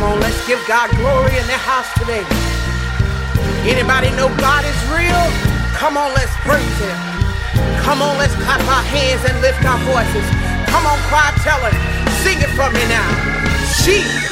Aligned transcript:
Come 0.00 0.14
on, 0.14 0.20
let's 0.20 0.46
give 0.46 0.58
God 0.66 0.88
glory 0.96 1.36
in 1.36 1.44
the 1.44 1.60
house 1.60 1.92
today. 1.92 2.24
Anybody 3.68 4.08
know 4.16 4.34
God 4.40 4.64
is 4.64 4.80
real? 4.88 5.28
Come 5.76 5.98
on, 5.98 6.14
let's 6.14 6.32
praise 6.40 6.64
Him. 6.80 6.96
Come 7.84 8.00
on, 8.00 8.16
let's 8.16 8.34
clap 8.36 8.64
our 8.64 8.82
hands 8.82 9.22
and 9.28 9.38
lift 9.42 9.62
our 9.62 9.76
voices. 9.84 10.24
Come 10.72 10.86
on, 10.86 10.96
cry, 11.12 11.30
tell 11.44 11.60
Him. 11.60 11.76
Sing 12.24 12.38
it 12.40 12.48
for 12.56 12.72
me 12.72 12.80
now. 12.88 13.04
Jesus. 13.84 14.29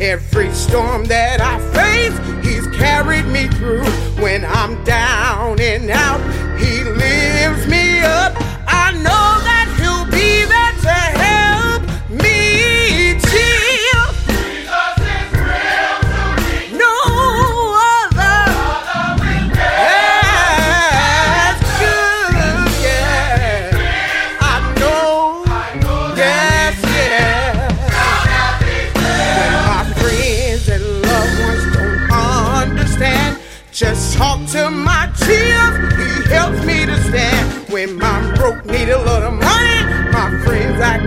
Every 0.00 0.50
storm 0.52 1.04
that 1.06 1.42
I 1.42 1.58
face, 1.74 2.16
He's 2.42 2.66
carried 2.78 3.26
me 3.26 3.48
through. 3.48 3.84
When 4.22 4.46
I'm 4.46 4.82
down 4.84 5.60
and 5.60 5.90
out, 5.90 6.20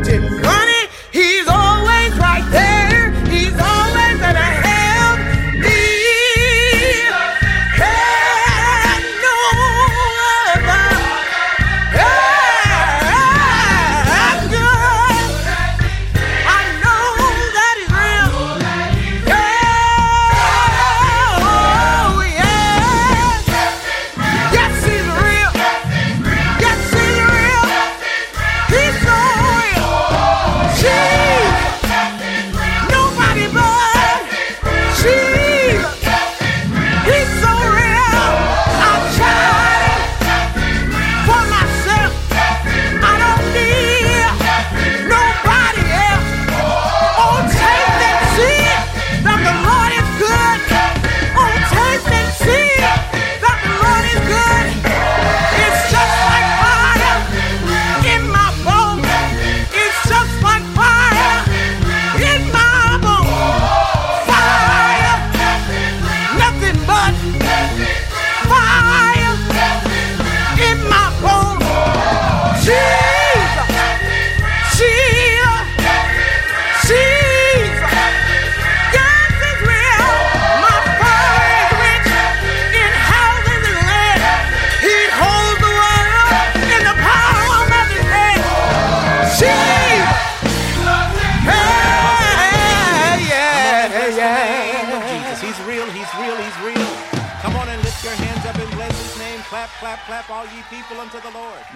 friends 0.03 0.62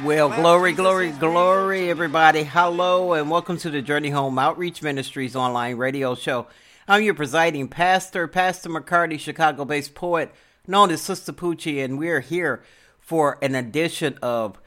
Well, 0.07 0.29
glory, 0.29 0.71
glory, 0.71 1.11
glory, 1.11 1.89
everybody. 1.89 2.43
Hello, 2.43 3.11
and 3.11 3.29
welcome 3.29 3.57
to 3.57 3.69
the 3.69 3.81
Journey 3.81 4.09
Home 4.11 4.39
Outreach 4.39 4.81
Ministries 4.81 5.35
online 5.35 5.75
radio 5.75 6.15
show. 6.15 6.47
I'm 6.87 7.03
your 7.03 7.13
presiding 7.13 7.67
pastor, 7.67 8.25
Pastor 8.29 8.69
McCarty, 8.69 9.19
Chicago 9.19 9.65
based 9.65 9.95
poet, 9.95 10.33
known 10.65 10.91
as 10.91 11.01
Sister 11.01 11.33
Poochie, 11.33 11.83
and 11.83 11.99
we're 11.99 12.21
here 12.21 12.63
for 13.01 13.37
an 13.41 13.53
edition 13.53 14.17
of 14.21 14.57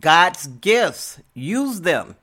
God's 0.00 0.48
Gifts. 0.48 1.20
Use 1.32 1.82
them. 1.82 2.16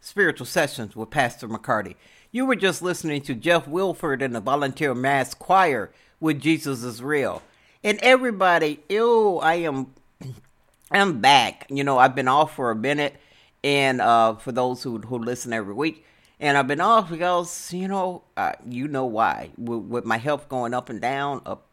Spiritual 0.00 0.46
Sessions 0.46 0.96
with 0.96 1.10
Pastor 1.10 1.46
McCarty. 1.46 1.94
You 2.32 2.46
were 2.46 2.56
just 2.56 2.80
listening 2.80 3.20
to 3.20 3.34
Jeff 3.34 3.68
Wilford 3.68 4.22
and 4.22 4.34
the 4.34 4.40
Volunteer 4.40 4.94
Mass 4.94 5.34
Choir 5.34 5.92
with 6.20 6.40
Jesus 6.40 6.84
is 6.84 7.02
Real. 7.02 7.42
And 7.84 7.98
everybody, 7.98 8.80
ew, 8.88 9.40
I 9.40 9.56
am 9.56 9.88
I'm 10.90 11.20
back. 11.20 11.66
You 11.70 11.84
know, 11.84 11.98
I've 11.98 12.14
been 12.14 12.28
off 12.28 12.54
for 12.54 12.70
a 12.70 12.76
minute, 12.76 13.16
and 13.62 14.00
uh, 14.00 14.34
for 14.34 14.52
those 14.52 14.82
who 14.82 14.98
who 14.98 15.18
listen 15.18 15.52
every 15.52 15.74
week, 15.74 16.04
and 16.38 16.58
I've 16.58 16.66
been 16.66 16.80
off 16.80 17.10
because 17.10 17.72
you 17.72 17.88
know, 17.88 18.22
uh, 18.36 18.52
you 18.68 18.88
know 18.88 19.06
why, 19.06 19.50
with, 19.56 19.80
with 19.80 20.04
my 20.04 20.18
health 20.18 20.48
going 20.48 20.74
up 20.74 20.90
and 20.90 21.00
down, 21.00 21.40
up, 21.46 21.66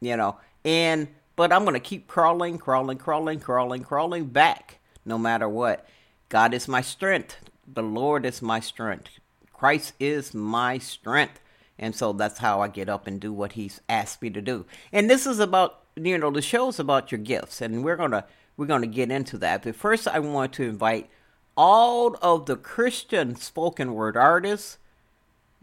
you 0.00 0.16
know, 0.16 0.36
and 0.64 1.08
but 1.36 1.52
I'm 1.52 1.64
gonna 1.64 1.80
keep 1.80 2.06
crawling, 2.06 2.58
crawling, 2.58 2.98
crawling, 2.98 3.40
crawling, 3.40 3.82
crawling 3.82 4.26
back, 4.26 4.78
no 5.04 5.18
matter 5.18 5.48
what. 5.48 5.86
God 6.28 6.52
is 6.52 6.68
my 6.68 6.80
strength. 6.80 7.36
The 7.66 7.82
Lord 7.82 8.26
is 8.26 8.42
my 8.42 8.60
strength. 8.60 9.20
Christ 9.52 9.94
is 9.98 10.34
my 10.34 10.78
strength. 10.78 11.40
And 11.78 11.94
so 11.94 12.12
that's 12.12 12.38
how 12.38 12.60
I 12.60 12.68
get 12.68 12.88
up 12.88 13.06
and 13.06 13.20
do 13.20 13.32
what 13.32 13.52
he's 13.52 13.80
asked 13.88 14.22
me 14.22 14.30
to 14.30 14.40
do. 14.40 14.64
And 14.92 15.08
this 15.08 15.26
is 15.26 15.40
about 15.40 15.83
you 15.96 16.18
know, 16.18 16.30
the 16.30 16.42
show's 16.42 16.78
about 16.78 17.12
your 17.12 17.20
gifts 17.20 17.60
and 17.60 17.84
we're 17.84 17.96
gonna 17.96 18.24
we're 18.56 18.66
gonna 18.66 18.86
get 18.86 19.10
into 19.10 19.38
that. 19.38 19.62
But 19.62 19.76
first 19.76 20.08
I 20.08 20.18
want 20.18 20.52
to 20.54 20.64
invite 20.64 21.08
all 21.56 22.16
of 22.20 22.46
the 22.46 22.56
Christian 22.56 23.36
spoken 23.36 23.94
word 23.94 24.16
artists, 24.16 24.78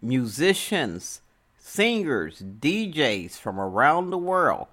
musicians, 0.01 1.22
singers, 1.57 2.42
DJs 2.42 3.38
from 3.38 3.60
around 3.60 4.10
the 4.10 4.18
world. 4.18 4.68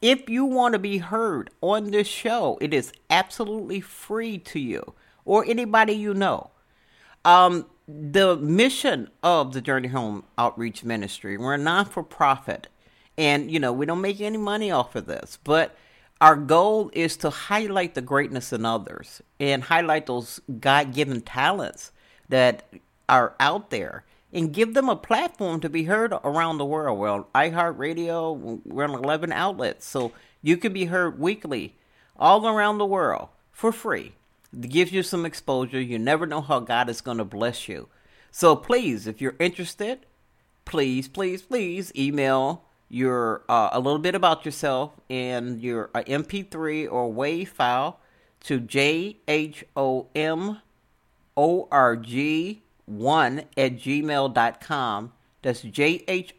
If 0.00 0.28
you 0.28 0.44
want 0.44 0.74
to 0.74 0.78
be 0.78 0.98
heard 0.98 1.50
on 1.60 1.90
this 1.90 2.06
show, 2.06 2.58
it 2.60 2.72
is 2.72 2.92
absolutely 3.10 3.80
free 3.80 4.38
to 4.38 4.60
you 4.60 4.94
or 5.24 5.44
anybody 5.44 5.92
you 5.92 6.14
know. 6.14 6.50
Um, 7.24 7.66
the 7.88 8.36
mission 8.36 9.10
of 9.22 9.52
the 9.52 9.60
Journey 9.60 9.88
Home 9.88 10.24
Outreach 10.36 10.84
Ministry, 10.84 11.36
we're 11.36 11.54
a 11.54 11.58
non 11.58 11.86
for 11.86 12.02
profit. 12.02 12.68
And, 13.18 13.50
you 13.50 13.58
know, 13.58 13.72
we 13.72 13.84
don't 13.84 14.00
make 14.00 14.20
any 14.20 14.38
money 14.38 14.70
off 14.70 14.94
of 14.94 15.06
this, 15.06 15.38
but 15.42 15.76
our 16.20 16.36
goal 16.36 16.90
is 16.94 17.16
to 17.18 17.30
highlight 17.30 17.94
the 17.94 18.00
greatness 18.00 18.52
in 18.52 18.64
others 18.64 19.20
and 19.40 19.64
highlight 19.64 20.06
those 20.06 20.40
God 20.60 20.94
given 20.94 21.20
talents 21.20 21.90
that 22.28 22.62
are 23.08 23.34
out 23.40 23.70
there 23.70 24.04
and 24.32 24.52
give 24.52 24.74
them 24.74 24.88
a 24.88 24.94
platform 24.94 25.60
to 25.60 25.68
be 25.68 25.84
heard 25.84 26.12
around 26.12 26.58
the 26.58 26.64
world. 26.64 26.98
Well, 26.98 27.28
iHeartRadio, 27.34 28.60
we're 28.64 28.84
on 28.84 28.94
11 28.94 29.32
outlets, 29.32 29.84
so 29.84 30.12
you 30.40 30.56
can 30.56 30.72
be 30.72 30.84
heard 30.84 31.18
weekly 31.18 31.74
all 32.16 32.46
around 32.46 32.78
the 32.78 32.86
world 32.86 33.30
for 33.50 33.72
free. 33.72 34.12
It 34.52 34.68
gives 34.68 34.92
you 34.92 35.02
some 35.02 35.26
exposure. 35.26 35.80
You 35.80 35.98
never 35.98 36.24
know 36.24 36.40
how 36.40 36.60
God 36.60 36.88
is 36.88 37.00
going 37.00 37.18
to 37.18 37.24
bless 37.24 37.68
you. 37.68 37.88
So 38.30 38.54
please, 38.54 39.08
if 39.08 39.20
you're 39.20 39.34
interested, 39.40 40.06
please, 40.64 41.08
please, 41.08 41.42
please 41.42 41.90
email 41.96 42.64
your 42.88 43.42
uh, 43.48 43.70
a 43.72 43.80
little 43.80 43.98
bit 43.98 44.14
about 44.14 44.44
yourself 44.44 44.92
and 45.10 45.60
your 45.60 45.90
uh, 45.94 46.02
MP3 46.02 46.90
or 46.90 47.12
WAV 47.12 47.48
file 47.48 48.00
to 48.40 48.60
jhomorg1 48.60 49.48
at 53.56 53.76
gmail.com. 53.76 55.12
That's 55.40 55.62
jhomorg1 55.62 56.36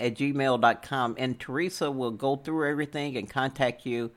at 0.00 0.14
gmail.com. 0.14 1.16
And 1.18 1.40
Teresa 1.40 1.90
will 1.90 2.10
go 2.10 2.36
through 2.36 2.70
everything 2.70 3.16
and 3.16 3.28
contact 3.28 3.86
you 3.86 4.12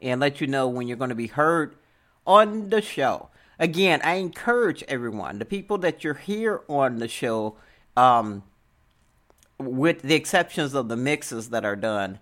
and 0.00 0.20
let 0.20 0.40
you 0.40 0.46
know 0.46 0.68
when 0.68 0.88
you're 0.88 0.96
going 0.96 1.10
to 1.10 1.14
be 1.14 1.28
heard 1.28 1.76
on 2.26 2.70
the 2.70 2.82
show. 2.82 3.28
Again, 3.58 4.00
I 4.02 4.14
encourage 4.14 4.82
everyone, 4.88 5.38
the 5.38 5.44
people 5.44 5.78
that 5.78 6.02
you're 6.02 6.14
here 6.14 6.62
on 6.68 6.98
the 6.98 7.06
show, 7.06 7.56
um, 7.96 8.42
with 9.58 10.02
the 10.02 10.14
exceptions 10.14 10.74
of 10.74 10.88
the 10.88 10.96
mixes 10.96 11.50
that 11.50 11.64
are 11.64 11.76
done, 11.76 12.18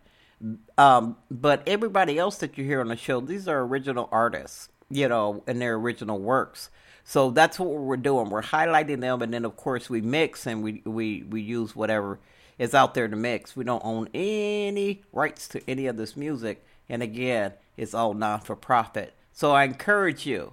um, 0.78 1.16
but 1.30 1.62
everybody 1.66 2.18
else 2.18 2.38
that 2.38 2.56
you 2.56 2.64
hear 2.64 2.80
on 2.80 2.88
the 2.88 2.96
show, 2.96 3.20
these 3.20 3.46
are 3.46 3.60
original 3.60 4.08
artists, 4.10 4.68
you 4.88 5.08
know, 5.08 5.42
and 5.46 5.60
their 5.60 5.74
original 5.74 6.18
works. 6.18 6.70
So 7.04 7.30
that's 7.30 7.58
what 7.58 7.70
we're 7.70 7.96
doing. 7.96 8.30
We're 8.30 8.42
highlighting 8.42 9.00
them, 9.00 9.22
and 9.22 9.34
then 9.34 9.44
of 9.44 9.56
course 9.56 9.90
we 9.90 10.00
mix 10.00 10.46
and 10.46 10.62
we 10.62 10.82
we 10.84 11.24
we 11.24 11.40
use 11.40 11.74
whatever 11.74 12.18
is 12.58 12.74
out 12.74 12.94
there 12.94 13.08
to 13.08 13.16
mix. 13.16 13.56
We 13.56 13.64
don't 13.64 13.84
own 13.84 14.08
any 14.14 15.02
rights 15.12 15.48
to 15.48 15.62
any 15.68 15.86
of 15.86 15.96
this 15.96 16.16
music, 16.16 16.64
and 16.88 17.02
again, 17.02 17.54
it's 17.76 17.94
all 17.94 18.14
non 18.14 18.40
for 18.40 18.54
profit. 18.54 19.14
So 19.32 19.52
I 19.52 19.64
encourage 19.64 20.26
you, 20.26 20.52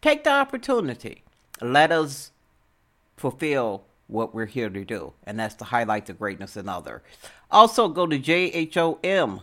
take 0.00 0.24
the 0.24 0.30
opportunity. 0.30 1.22
Let 1.60 1.92
us 1.92 2.32
fulfill 3.16 3.84
what 4.08 4.34
we're 4.34 4.46
here 4.46 4.70
to 4.70 4.84
do, 4.84 5.12
and 5.24 5.38
that's 5.38 5.54
to 5.56 5.64
highlight 5.64 6.06
the 6.06 6.12
greatness 6.12 6.56
in 6.56 6.68
others. 6.68 7.02
Also, 7.50 7.88
go 7.88 8.06
to 8.06 8.18
jhom.org. 8.18 9.40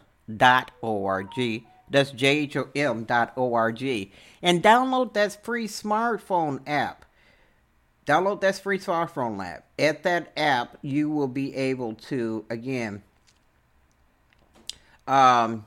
That's 1.90 2.12
jhom.org. 2.12 3.82
And 4.42 4.64
download 4.64 5.14
that 5.14 5.44
free 5.44 5.68
smartphone 5.68 6.62
app. 6.68 7.06
Download 8.06 8.42
that 8.42 8.60
free 8.60 8.80
smartphone 8.80 9.46
app. 9.46 9.66
At 9.80 10.04
that 10.04 10.32
app, 10.36 10.78
you 10.82 11.10
will 11.10 11.28
be 11.28 11.56
able 11.56 11.94
to, 11.96 12.46
again, 12.50 13.04
um, 15.08 15.66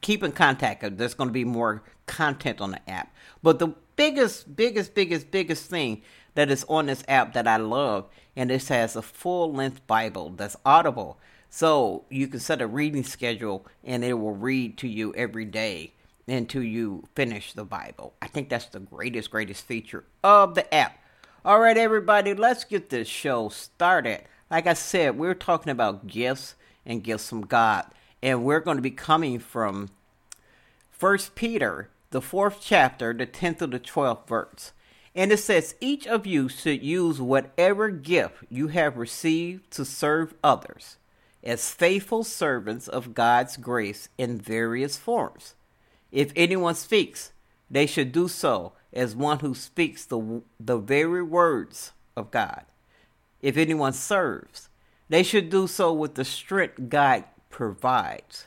keep 0.00 0.22
in 0.22 0.32
contact. 0.32 0.96
There's 0.96 1.14
going 1.14 1.28
to 1.28 1.34
be 1.34 1.44
more 1.44 1.82
content 2.06 2.60
on 2.60 2.72
the 2.72 2.90
app. 2.90 3.12
But 3.42 3.58
the 3.58 3.68
biggest, 3.96 4.54
biggest, 4.54 4.94
biggest, 4.94 5.30
biggest 5.30 5.68
thing 5.68 6.02
that 6.34 6.50
is 6.50 6.64
on 6.68 6.86
this 6.86 7.04
app 7.08 7.32
that 7.34 7.46
I 7.46 7.56
love, 7.56 8.06
and 8.36 8.50
this 8.50 8.68
has 8.68 8.96
a 8.96 9.02
full 9.02 9.52
length 9.52 9.86
Bible 9.86 10.30
that's 10.30 10.56
audible. 10.64 11.18
So 11.50 12.04
you 12.08 12.28
can 12.28 12.40
set 12.40 12.62
a 12.62 12.66
reading 12.66 13.04
schedule 13.04 13.66
and 13.84 14.02
it 14.02 14.14
will 14.14 14.34
read 14.34 14.78
to 14.78 14.88
you 14.88 15.14
every 15.14 15.44
day 15.44 15.92
until 16.26 16.62
you 16.62 17.04
finish 17.14 17.52
the 17.52 17.64
Bible. 17.64 18.14
I 18.22 18.26
think 18.26 18.48
that's 18.48 18.66
the 18.66 18.80
greatest, 18.80 19.30
greatest 19.30 19.66
feature 19.66 20.04
of 20.24 20.54
the 20.54 20.72
app. 20.74 20.98
All 21.44 21.60
right, 21.60 21.76
everybody, 21.76 22.32
let's 22.32 22.64
get 22.64 22.88
this 22.88 23.06
show 23.08 23.50
started. 23.50 24.22
Like 24.50 24.66
I 24.66 24.74
said, 24.74 25.18
we're 25.18 25.34
talking 25.34 25.70
about 25.70 26.06
gifts 26.06 26.54
and 26.86 27.02
gifts 27.02 27.28
from 27.28 27.42
God. 27.42 27.84
And 28.22 28.44
we're 28.44 28.60
going 28.60 28.76
to 28.76 28.82
be 28.82 28.90
coming 28.90 29.38
from 29.38 29.90
First 30.90 31.34
Peter, 31.34 31.90
the 32.10 32.22
fourth 32.22 32.58
chapter, 32.60 33.12
the 33.12 33.26
10th 33.26 33.58
to 33.58 33.66
the 33.66 33.80
12th 33.80 34.26
verse. 34.28 34.72
And 35.14 35.30
it 35.32 35.38
says, 35.38 35.74
Each 35.80 36.06
of 36.06 36.26
you 36.26 36.48
should 36.48 36.82
use 36.82 37.20
whatever 37.20 37.90
gift 37.90 38.44
you 38.48 38.68
have 38.68 38.96
received 38.96 39.70
to 39.72 39.84
serve 39.84 40.34
others 40.42 40.96
as 41.42 41.70
faithful 41.70 42.24
servants 42.24 42.88
of 42.88 43.14
God's 43.14 43.56
grace 43.56 44.08
in 44.16 44.40
various 44.40 44.96
forms. 44.96 45.54
If 46.10 46.32
anyone 46.36 46.74
speaks, 46.74 47.32
they 47.70 47.86
should 47.86 48.12
do 48.12 48.28
so 48.28 48.72
as 48.92 49.16
one 49.16 49.40
who 49.40 49.54
speaks 49.54 50.04
the, 50.04 50.42
the 50.60 50.76
very 50.76 51.22
words 51.22 51.92
of 52.16 52.30
God. 52.30 52.64
If 53.40 53.56
anyone 53.56 53.92
serves, 53.92 54.68
they 55.08 55.22
should 55.22 55.50
do 55.50 55.66
so 55.66 55.92
with 55.92 56.14
the 56.14 56.24
strength 56.24 56.88
God 56.88 57.24
provides, 57.50 58.46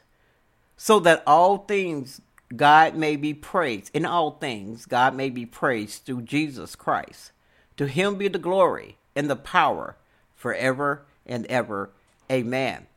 so 0.78 1.00
that 1.02 1.24
all 1.28 1.58
things 1.58 2.22
God 2.56 2.96
may 2.96 3.16
be 3.16 3.34
praised. 3.34 3.92
In 3.94 4.06
all 4.06 4.32
things, 4.32 4.86
God 4.86 5.16
may 5.16 5.30
be 5.30 5.46
praised 5.46 6.06
through 6.06 6.24
Jesus 6.24 6.76
Christ. 6.76 7.32
To 7.78 7.88
him 7.88 8.16
be 8.16 8.28
the 8.28 8.40
glory 8.40 8.98
and 9.16 9.30
the 9.30 9.36
power 9.36 9.96
forever 10.36 11.06
and 11.26 11.46
ever. 11.48 11.90
Amen. 12.32 12.88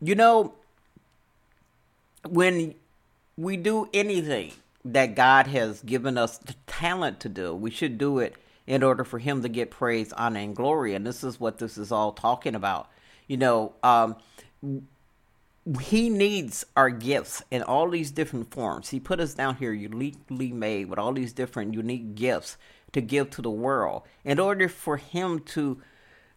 You 0.00 0.14
know, 0.14 0.54
when 2.28 2.74
we 3.36 3.56
do 3.56 3.88
anything 3.94 4.52
that 4.84 5.14
God 5.14 5.46
has 5.46 5.80
given 5.82 6.18
us 6.18 6.38
the 6.38 6.54
talent 6.66 7.20
to 7.20 7.28
do, 7.28 7.54
we 7.54 7.70
should 7.70 7.98
do 7.98 8.18
it 8.18 8.34
in 8.66 8.82
order 8.82 9.04
for 9.04 9.18
him 9.18 9.42
to 9.42 9.48
get 9.48 9.70
praise, 9.70 10.12
honor, 10.12 10.40
and 10.40 10.56
glory. 10.56 10.94
And 10.94 11.06
this 11.06 11.24
is 11.24 11.38
what 11.40 11.58
this 11.58 11.78
is 11.78 11.92
all 11.92 12.12
talking 12.12 12.54
about. 12.54 12.88
You 13.26 13.36
know, 13.36 13.72
um, 13.82 14.16
he 15.80 16.08
needs 16.10 16.64
our 16.76 16.90
gifts 16.90 17.42
in 17.50 17.62
all 17.62 17.88
these 17.88 18.10
different 18.10 18.50
forms. 18.50 18.90
He 18.90 18.98
put 18.98 19.20
us 19.20 19.34
down 19.34 19.56
here 19.56 19.72
uniquely 19.72 20.52
made 20.52 20.88
with 20.88 20.98
all 20.98 21.12
these 21.12 21.32
different 21.32 21.74
unique 21.74 22.14
gifts 22.14 22.56
to 22.92 23.00
give 23.00 23.30
to 23.30 23.42
the 23.42 23.50
world. 23.50 24.02
In 24.24 24.40
order 24.40 24.68
for 24.68 24.96
him 24.96 25.40
to 25.40 25.80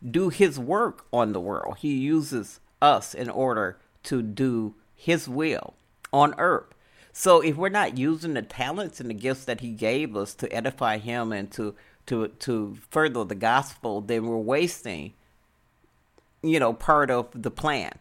do 0.10 0.30
his 0.30 0.60
work 0.60 1.06
on 1.12 1.33
the 1.33 1.39
world, 1.42 1.77
he 1.80 1.95
uses 1.95 2.60
us 2.81 3.16
in 3.16 3.30
order 3.30 3.80
to 4.04 4.22
do 4.22 4.75
his 4.95 5.28
will 5.28 5.74
on 6.13 6.36
earth. 6.38 6.74
So 7.12 7.42
if 7.42 7.56
we're 7.56 7.69
not 7.69 7.98
using 7.98 8.33
the 8.33 8.42
talents 8.42 9.00
and 9.00 9.10
the 9.10 9.16
gifts 9.16 9.45
that 9.45 9.62
he 9.62 9.69
gave 9.69 10.16
us 10.16 10.36
to 10.36 10.54
edify 10.54 10.98
him 10.98 11.31
and 11.31 11.50
to 11.51 11.74
to 12.07 12.28
to 12.28 12.78
further 12.92 13.24
the 13.24 13.36
gospel, 13.36 14.01
then 14.01 14.28
we're 14.28 14.38
wasting 14.38 15.13
you 16.44 16.60
know 16.60 16.74
part 16.74 17.10
of 17.10 17.30
the 17.33 17.50
plan. 17.50 17.94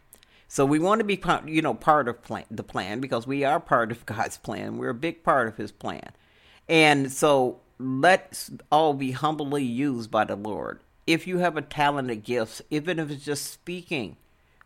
So 0.47 0.65
we 0.65 0.79
want 0.79 0.99
to 0.99 1.05
be, 1.05 1.21
you 1.45 1.61
know, 1.61 1.73
part 1.73 2.07
of 2.07 2.21
plan, 2.21 2.45
the 2.51 2.63
plan 2.63 2.99
because 2.99 3.25
we 3.25 3.43
are 3.43 3.59
part 3.59 3.91
of 3.91 4.05
God's 4.05 4.37
plan. 4.37 4.77
We're 4.77 4.89
a 4.89 4.93
big 4.93 5.23
part 5.23 5.47
of 5.47 5.57
His 5.57 5.71
plan, 5.71 6.11
and 6.67 7.11
so 7.11 7.61
let's 7.77 8.51
all 8.71 8.93
be 8.93 9.11
humbly 9.11 9.63
used 9.63 10.11
by 10.11 10.25
the 10.25 10.35
Lord. 10.35 10.79
If 11.07 11.27
you 11.27 11.39
have 11.39 11.57
a 11.57 11.61
talented 11.61 12.23
gift, 12.23 12.61
even 12.69 12.99
if 12.99 13.11
it's 13.11 13.25
just 13.25 13.51
speaking 13.51 14.17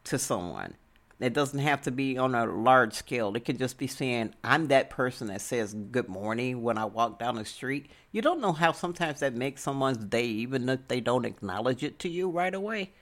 to 0.06 0.18
someone, 0.18 0.76
it 1.20 1.34
doesn't 1.34 1.60
have 1.60 1.82
to 1.82 1.92
be 1.92 2.18
on 2.18 2.34
a 2.34 2.46
large 2.46 2.94
scale. 2.94 3.36
It 3.36 3.44
can 3.44 3.58
just 3.58 3.78
be 3.78 3.88
saying, 3.88 4.34
I'm 4.42 4.68
that 4.68 4.90
person 4.90 5.28
that 5.28 5.42
says 5.42 5.74
good 5.74 6.08
morning 6.08 6.62
when 6.62 6.78
I 6.78 6.86
walk 6.86 7.20
down 7.20 7.36
the 7.36 7.44
street. 7.44 7.92
You 8.14 8.22
don't 8.22 8.40
know 8.40 8.54
how 8.54 8.72
sometimes 8.72 9.20
that 9.20 9.36
makes 9.36 9.62
someone's 9.62 9.98
day, 9.98 10.26
even 10.26 10.70
if 10.70 10.88
they 10.88 11.02
don't 11.02 11.26
acknowledge 11.26 11.84
it 11.84 12.00
to 12.00 12.10
you 12.10 12.30
right 12.30 12.54
away. 12.54 12.94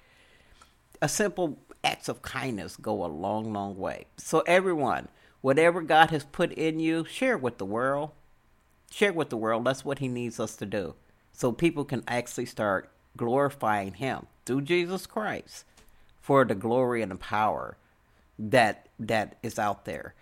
A 1.02 1.10
simple 1.10 1.60
acts 1.84 2.10
of 2.10 2.22
kindness 2.22 2.76
go 2.78 3.06
a 3.06 3.08
long, 3.08 3.54
long 3.54 3.78
way. 3.78 4.06
So, 4.18 4.40
everyone, 4.48 5.08
whatever 5.42 5.82
God 5.82 6.10
has 6.12 6.24
put 6.24 6.52
in 6.54 6.80
you, 6.80 7.06
share 7.06 7.38
with 7.38 7.58
the 7.58 7.66
world. 7.66 8.12
Share 8.92 9.14
with 9.14 9.30
the 9.30 9.38
world. 9.38 9.66
That's 9.66 9.86
what 9.86 10.00
He 10.00 10.08
needs 10.08 10.40
us 10.40 10.56
to 10.58 10.66
do. 10.66 10.96
So 11.38 11.52
people 11.52 11.86
can 11.86 12.04
actually 12.08 12.48
start 12.48 12.90
glorifying 13.16 13.94
Him 13.94 14.26
through 14.46 14.62
Jesus 14.62 15.06
Christ 15.06 15.66
for 16.20 16.44
the 16.44 16.56
glory 16.56 17.04
and 17.04 17.12
the 17.12 17.16
power 17.16 17.78
that 18.40 18.90
that 19.00 19.38
is 19.44 19.60
out 19.60 19.86
there. 19.86 20.16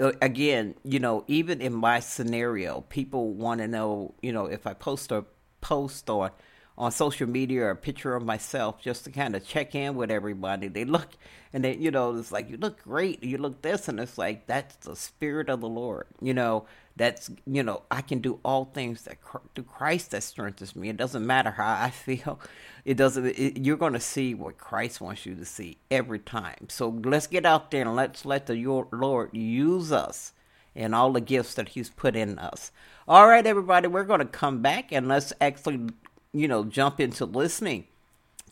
Uh, 0.00 0.12
again, 0.22 0.74
you 0.82 0.98
know, 0.98 1.24
even 1.26 1.60
in 1.60 1.74
my 1.74 2.00
scenario, 2.00 2.80
people 2.88 3.34
want 3.34 3.60
to 3.60 3.68
know, 3.68 4.14
you 4.22 4.32
know, 4.32 4.46
if 4.46 4.66
I 4.66 4.72
post 4.72 5.12
a 5.12 5.26
post 5.60 6.08
on 6.08 6.30
on 6.76 6.90
social 6.90 7.28
media 7.28 7.64
or 7.64 7.70
a 7.70 7.76
picture 7.76 8.14
of 8.14 8.24
myself 8.24 8.80
just 8.80 9.04
to 9.04 9.10
kind 9.10 9.36
of 9.36 9.46
check 9.46 9.74
in 9.74 9.94
with 9.94 10.10
everybody. 10.10 10.68
They 10.68 10.84
look 10.84 11.08
and 11.52 11.64
they, 11.64 11.76
you 11.76 11.90
know, 11.90 12.16
it's 12.16 12.32
like 12.32 12.48
you 12.48 12.56
look 12.56 12.82
great, 12.82 13.22
you 13.22 13.36
look 13.38 13.60
this, 13.62 13.88
and 13.88 14.00
it's 14.00 14.16
like 14.16 14.46
that's 14.46 14.76
the 14.76 14.96
spirit 14.96 15.50
of 15.50 15.60
the 15.60 15.68
Lord. 15.68 16.06
You 16.20 16.32
know, 16.32 16.66
that's 16.96 17.30
you 17.46 17.62
know 17.62 17.82
I 17.90 18.00
can 18.00 18.20
do 18.20 18.38
all 18.44 18.66
things 18.66 19.02
that 19.02 19.18
through 19.54 19.64
Christ 19.64 20.12
that 20.12 20.22
strengthens 20.22 20.74
me. 20.74 20.88
It 20.88 20.96
doesn't 20.96 21.26
matter 21.26 21.50
how 21.50 21.76
I 21.78 21.90
feel. 21.90 22.40
It 22.84 22.96
doesn't. 22.96 23.26
It, 23.26 23.58
you're 23.58 23.76
going 23.76 23.92
to 23.92 24.00
see 24.00 24.34
what 24.34 24.58
Christ 24.58 25.00
wants 25.00 25.26
you 25.26 25.34
to 25.34 25.44
see 25.44 25.78
every 25.90 26.18
time. 26.18 26.68
So 26.68 26.88
let's 26.88 27.26
get 27.26 27.44
out 27.44 27.70
there 27.70 27.82
and 27.82 27.96
let's 27.96 28.24
let 28.24 28.46
the 28.46 28.54
Lord 28.92 29.30
use 29.32 29.92
us 29.92 30.32
and 30.74 30.94
all 30.94 31.12
the 31.12 31.20
gifts 31.20 31.54
that 31.54 31.70
He's 31.70 31.90
put 31.90 32.16
in 32.16 32.38
us. 32.38 32.72
All 33.06 33.26
right, 33.26 33.44
everybody, 33.46 33.88
we're 33.88 34.04
going 34.04 34.20
to 34.20 34.26
come 34.26 34.62
back 34.62 34.92
and 34.92 35.08
let's 35.08 35.32
actually 35.40 35.88
you 36.32 36.48
know, 36.48 36.64
jump 36.64 37.00
into 37.00 37.24
listening 37.24 37.86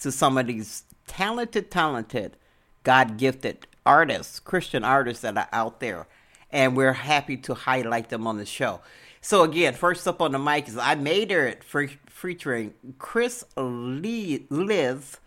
to 0.00 0.12
some 0.12 0.38
of 0.38 0.46
these 0.46 0.84
talented, 1.06 1.70
talented, 1.70 2.36
God 2.82 3.16
gifted 3.18 3.66
artists, 3.86 4.40
Christian 4.40 4.84
artists 4.84 5.22
that 5.22 5.36
are 5.36 5.48
out 5.52 5.80
there. 5.80 6.06
and 6.52 6.76
we're 6.76 6.92
happy 6.92 7.36
to 7.36 7.54
highlight 7.54 8.08
them 8.08 8.26
on 8.26 8.36
the 8.36 8.46
show. 8.46 8.80
So 9.20 9.42
again, 9.42 9.74
first 9.74 10.06
up 10.08 10.20
on 10.20 10.32
the 10.32 10.38
mic 10.38 10.68
is 10.68 10.76
I 10.76 10.94
Made 10.94 11.30
It 11.30 11.62
featuring 11.64 12.74
Chris 12.98 13.44
Lee, 13.56 14.46
Liz, 14.48 15.18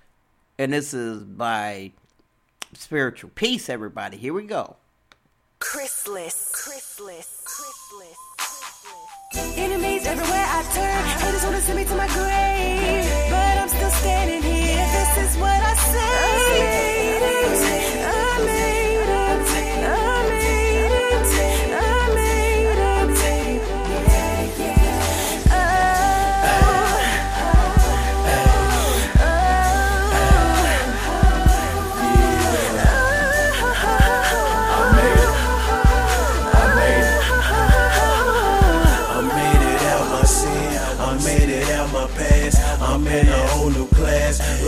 and 0.58 0.74
this 0.74 0.94
is 0.94 1.24
by 1.24 1.92
Spiritual 2.74 3.32
Peace, 3.36 3.70
everybody. 3.70 4.18
Here 4.18 4.34
we 4.34 4.46
go. 4.46 4.76
Chrisless, 5.60 6.52
Chrisless, 6.52 7.44
Chrisless. 7.46 8.33
Enemies 9.36 10.06
everywhere 10.06 10.46
I 10.48 10.62
turn, 10.75 11.04
haters 11.25 11.44
wanna 11.44 11.60
send 11.62 11.80
me 11.80 11.86
to 11.86 11.96
my 11.96 12.08
grave, 12.08 13.04
but 13.32 13.58
I'm 13.58 13.68
still 13.68 13.90
standing 13.90 14.44
here. 14.44 14.86
This 14.94 15.32
is 15.32 15.38
what 15.38 15.50
I 15.50 15.74
say. 15.74 17.62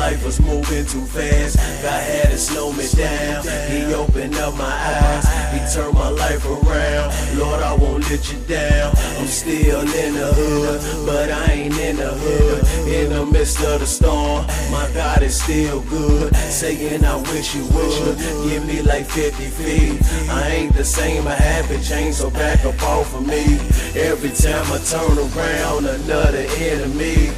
Life 0.05 0.23
was 0.23 0.39
moving 0.39 0.85
too 0.85 1.03
fast. 1.03 1.57
God 1.81 2.03
had 2.03 2.29
to 2.29 2.37
slow 2.37 2.71
me 2.71 2.85
down. 2.95 3.41
He 3.71 3.91
opened 3.91 4.35
up 4.35 4.53
my 4.53 4.75
eyes. 4.93 5.25
He 5.51 5.59
turned 5.73 5.95
my 5.95 6.09
life 6.09 6.45
around. 6.45 7.39
Lord, 7.39 7.63
I 7.63 7.73
won't 7.73 8.07
let 8.11 8.31
you 8.31 8.37
down. 8.41 8.93
I'm 9.17 9.25
still 9.25 9.79
in 9.81 10.13
the 10.13 10.31
hood, 10.31 11.07
but 11.07 11.31
I 11.31 11.45
ain't 11.53 11.79
in 11.79 11.95
the 11.95 12.11
hood. 12.13 12.87
In 12.87 13.13
the 13.13 13.25
midst 13.25 13.59
of 13.63 13.79
the 13.79 13.87
storm, 13.87 14.45
my 14.69 14.87
God 14.93 15.23
is 15.23 15.41
still 15.41 15.81
good. 15.81 16.35
Saying 16.35 17.03
I 17.03 17.15
wish 17.33 17.55
you 17.55 17.65
would. 17.65 18.19
Give 18.47 18.63
me 18.63 18.83
like 18.83 19.07
50 19.07 19.43
feet. 19.57 19.99
I 20.29 20.49
ain't 20.49 20.75
the 20.75 20.85
same, 20.85 21.27
I 21.27 21.33
haven't 21.33 21.81
changed, 21.81 22.19
so 22.19 22.29
back 22.29 22.63
up 22.63 22.79
off 22.83 23.15
of 23.15 23.25
me. 23.25 23.57
Every 23.99 24.29
time 24.29 24.67
I 24.71 24.77
turn 24.85 25.17
around, 25.17 25.87
another 25.87 26.45
enemy 26.61 27.33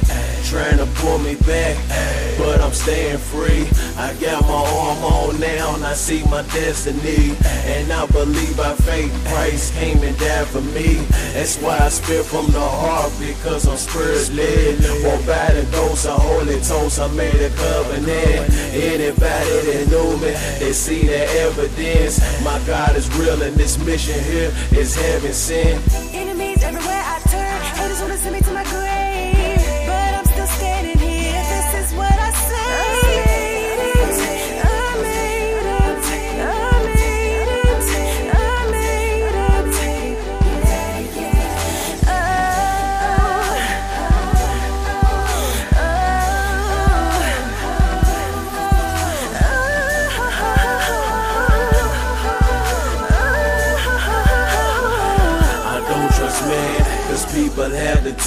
trying 0.48 0.78
to 0.78 0.86
pull 1.02 1.18
me 1.18 1.34
back, 1.46 1.76
but 2.38 2.58
I'm 2.60 2.72
staying 2.72 3.18
free. 3.18 3.68
I 3.98 4.14
got 4.14 4.40
my 4.42 4.54
arm 4.54 5.04
on 5.04 5.40
now, 5.40 5.74
and 5.74 5.84
I 5.84 5.92
see 5.92 6.24
my 6.24 6.40
destiny, 6.42 7.36
and 7.44 7.92
I 7.92 8.06
believe 8.06 8.56
by 8.56 8.72
faith 8.74 9.12
Christ 9.26 9.74
came 9.74 10.02
and 10.02 10.18
died 10.18 10.46
for 10.46 10.62
me. 10.62 10.94
That's 11.34 11.58
why 11.58 11.76
I 11.78 11.90
spit 11.90 12.24
from 12.24 12.46
the 12.46 12.60
heart 12.60 13.12
because 13.18 13.66
I'm 13.68 13.76
spirit 13.76 14.32
led. 14.32 14.78
By 15.26 15.52
the 15.52 15.68
ghost, 15.70 16.06
a 16.06 16.12
holy 16.12 16.60
toast, 16.60 16.98
I 16.98 17.08
made 17.08 17.34
a 17.34 17.50
covenant. 17.50 18.48
Anybody 18.72 19.56
that 19.68 19.86
knew 19.90 20.16
me, 20.16 20.32
they 20.60 20.72
see 20.72 21.06
the 21.06 21.28
evidence. 21.44 22.20
My 22.42 22.58
God 22.66 22.96
is 22.96 23.14
real, 23.18 23.42
and 23.42 23.54
this 23.56 23.76
mission 23.84 24.18
here 24.24 24.50
is 24.72 24.94
heaven 24.96 25.34
sent. 25.34 26.17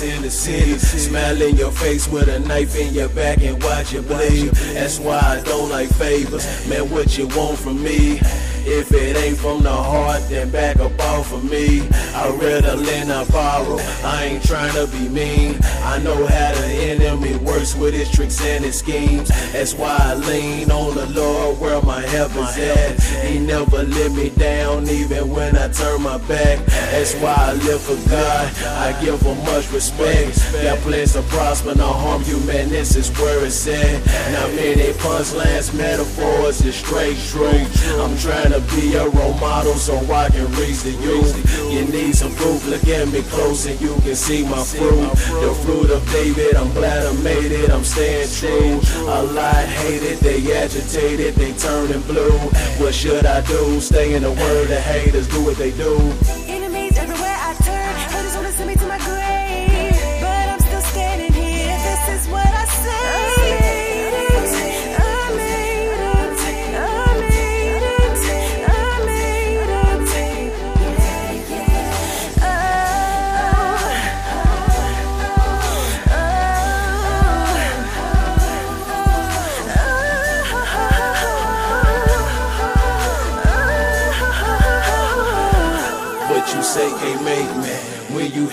Have 0.01 0.21
the 0.23 0.29
tendency 0.29 0.77
Smile 0.77 1.41
in 1.41 1.55
your 1.55 1.71
face 1.71 2.07
with 2.07 2.27
a 2.27 2.39
knife 2.39 2.75
in 2.75 2.93
your 2.93 3.09
back 3.09 3.41
and 3.41 3.61
watch 3.63 3.93
you 3.93 4.01
bleed. 4.01 4.51
That's 4.73 4.99
why 4.99 5.19
I 5.19 5.41
don't 5.43 5.69
like 5.69 5.89
favors, 5.89 6.45
man 6.67 6.89
what 6.89 7.17
you 7.17 7.27
want 7.27 7.57
from 7.59 7.83
me 7.83 8.19
if 8.65 8.91
it 8.91 9.17
ain't 9.17 9.37
from 9.37 9.63
the 9.63 9.71
heart, 9.71 10.21
then 10.29 10.49
back 10.49 10.77
up 10.77 10.97
off 10.99 11.33
of 11.33 11.43
me. 11.49 11.81
I 12.13 12.29
rather 12.41 12.75
lend 12.75 13.11
or 13.11 13.25
borrow. 13.31 13.77
I 14.03 14.25
ain't 14.25 14.43
trying 14.43 14.73
to 14.73 14.87
be 14.91 15.09
mean. 15.09 15.57
I 15.83 15.99
know 15.99 16.25
how 16.27 16.51
the 16.53 16.67
enemy 16.67 17.35
works 17.37 17.75
with 17.75 17.93
his 17.93 18.09
tricks 18.11 18.41
and 18.41 18.63
his 18.63 18.79
schemes. 18.79 19.29
That's 19.51 19.73
why 19.73 19.97
I 19.99 20.15
lean 20.15 20.71
on 20.71 20.95
the 20.95 21.07
Lord 21.07 21.59
where 21.59 21.81
my 21.81 22.01
help 22.01 22.35
is 22.35 22.57
at. 22.57 23.01
He 23.25 23.39
never 23.39 23.83
let 23.83 24.11
me 24.11 24.29
down, 24.29 24.87
even 24.89 25.29
when 25.29 25.57
I 25.57 25.67
turn 25.69 26.03
my 26.03 26.17
back. 26.19 26.65
That's 26.65 27.15
why 27.15 27.35
I 27.37 27.53
live 27.53 27.81
for 27.81 28.09
God. 28.09 28.55
I 28.65 28.99
give 29.01 29.21
him 29.21 29.37
much 29.45 29.71
respect. 29.71 30.37
Got 30.53 30.79
plans 30.79 31.13
to 31.13 31.21
prosper, 31.23 31.75
no 31.75 31.87
harm 31.87 32.23
you, 32.25 32.39
man. 32.41 32.69
This 32.69 32.95
is 32.95 33.09
where 33.19 33.43
it's 33.45 33.67
at. 33.67 34.05
Now 34.31 34.47
many 34.55 34.91
punchlines, 34.93 35.75
metaphors 35.75 36.63
is 36.63 36.75
straight 36.75 37.17
true. 37.29 37.65
I'm 38.01 38.17
trying 38.17 38.50
to 38.51 38.59
be 38.75 38.95
a 38.95 39.07
role 39.07 39.33
model 39.35 39.73
so 39.75 39.95
I 40.11 40.29
can 40.29 40.45
reach 40.59 40.83
the 40.83 40.91
youth. 40.91 41.35
You 41.71 41.85
need 41.85 42.15
some 42.15 42.33
proof, 42.35 42.67
look 42.67 42.85
at 42.87 43.07
me 43.07 43.21
close 43.23 43.65
and 43.65 43.79
you 43.79 43.95
can 44.01 44.15
see 44.15 44.43
my 44.43 44.63
fruit. 44.63 45.09
The 45.41 45.53
fruit 45.63 45.89
of 45.89 46.05
David, 46.11 46.55
I'm 46.55 46.71
glad 46.73 47.05
I 47.05 47.13
made 47.21 47.51
it, 47.51 47.69
I'm 47.69 47.83
staying 47.83 48.29
true. 48.29 48.81
A 49.07 49.23
lot 49.23 49.65
hate 49.65 50.03
it, 50.03 50.19
they 50.19 50.39
agitated, 50.53 51.35
they 51.35 51.53
turning 51.53 52.01
blue. 52.01 52.37
What 52.79 52.93
should 52.93 53.25
I 53.25 53.41
do? 53.41 53.79
Stay 53.79 54.15
in 54.15 54.23
the 54.23 54.31
word, 54.31 54.67
the 54.67 54.81
haters 54.81 55.27
do 55.29 55.43
what 55.45 55.57
they 55.57 55.71
do. 55.71 56.40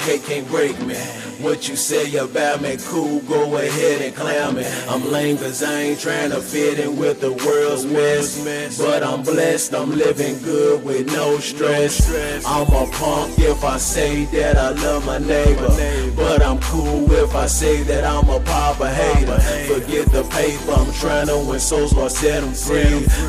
Hate 0.09 0.25
can't 0.25 0.49
break 0.49 0.81
me. 0.87 1.28
What 1.41 1.69
you 1.69 1.77
say 1.77 2.17
about 2.17 2.63
me, 2.63 2.77
cool, 2.87 3.21
go 3.21 3.57
ahead 3.59 4.03
and 4.03 4.15
clown 4.15 4.57
me. 4.57 4.67
I'm 4.89 5.09
lame 5.13 5.39
cause 5.39 5.63
I 5.63 5.83
ain't 5.83 6.01
trying 6.01 6.31
to 6.31 6.41
fit 6.41 6.81
in 6.81 6.97
with 6.97 7.21
the 7.21 7.33
world's 7.33 7.87
mess. 7.87 8.77
But 8.77 9.05
I'm 9.05 9.23
blessed, 9.23 9.73
I'm 9.73 9.93
living 9.93 10.43
good 10.43 10.85
with 10.85 11.07
no 11.07 11.39
stress. 11.39 12.11
I'm 12.45 12.67
a 12.67 12.91
punk 12.91 13.39
if 13.39 13.63
I 13.63 13.79
say 13.79 14.25
that 14.27 14.57
I 14.57 14.71
love 14.71 15.07
my 15.07 15.19
neighbor. 15.19 15.69
But 16.17 16.43
I'm 16.43 16.59
cool 16.59 17.11
if 17.13 17.33
I 17.37 17.47
say 17.47 17.85
that 17.85 18.03
I'm 18.03 18.29
a 18.29 18.41
papa 18.41 18.91
hater. 18.91 19.39
Forget 19.73 20.11
the 20.11 20.25
paper, 20.25 20.73
I'm 20.73 20.93
trying 20.95 21.29
to 21.29 21.39
win 21.39 21.61
souls, 21.61 21.95
Lord 21.95 22.11
set 22.11 22.43
them 22.43 22.53
free. 22.53 22.89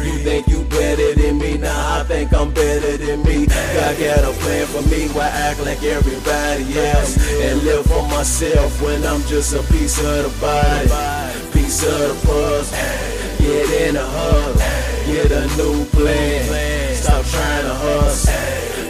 You 0.09 0.17
think 0.23 0.47
you 0.47 0.63
better 0.63 1.13
than 1.13 1.37
me, 1.37 1.59
nah, 1.59 1.99
I 1.99 2.03
think 2.05 2.33
I'm 2.33 2.51
better 2.55 2.97
than 2.97 3.21
me. 3.21 3.45
God 3.45 3.99
got 3.99 4.23
a 4.25 4.33
plan 4.41 4.65
for 4.65 4.81
me, 4.89 5.09
why 5.09 5.27
act 5.27 5.59
like 5.59 5.83
everybody 5.83 6.79
else? 6.79 7.15
And 7.41 7.61
live 7.61 7.85
for 7.85 7.98
myself 8.07 8.81
when 8.81 9.03
I'm 9.05 9.21
just 9.23 9.53
a 9.53 9.63
piece 9.73 9.97
of 9.99 10.23
the 10.23 10.33
body, 10.39 10.89
piece 11.51 11.83
of 11.83 11.99
the 11.99 12.27
puzzle. 12.27 12.77
Get 13.39 13.87
in 13.87 13.95
a 13.95 14.05
hug, 14.05 14.57
get 15.07 15.31
a 15.31 15.47
new 15.57 15.85
plan. 15.85 16.95
Stop 16.95 17.25
trying 17.25 17.63
to 17.63 17.73
hustle, 17.73 18.33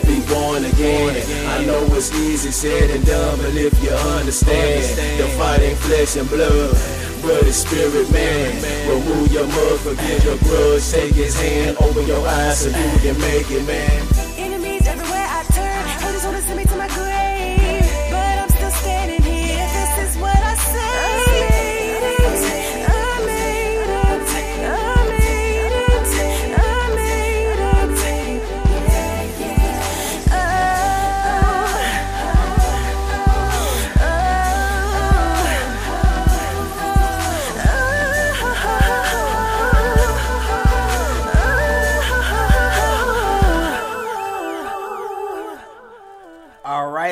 be 0.06 0.20
born 0.28 0.66
again. 0.66 1.16
I 1.48 1.66
know 1.66 1.86
it's 1.96 2.14
easy 2.14 2.52
said 2.52 2.90
and 2.90 3.06
done, 3.06 3.38
but 3.38 3.56
if 3.56 3.82
you 3.84 3.92
understand, 3.92 5.20
the 5.20 5.28
fight 5.38 5.62
ain't 5.62 5.78
flesh 5.78 6.16
and 6.18 6.28
blood. 6.30 6.76
But 7.22 7.44
it's 7.44 7.58
spirit, 7.58 8.10
man. 8.12 8.56
Remove 8.90 9.32
your 9.32 9.46
mug, 9.48 9.80
forget 9.80 10.24
your 10.24 10.38
grudge. 10.38 10.90
Take 10.90 11.14
his 11.14 11.40
hand, 11.40 11.78
open 11.80 12.08
your 12.08 12.26
eyes 12.28 12.60
so 12.62 12.70
you 12.70 13.00
can 13.00 13.20
make 13.20 13.52
it, 13.52 13.66
man. 13.68 14.09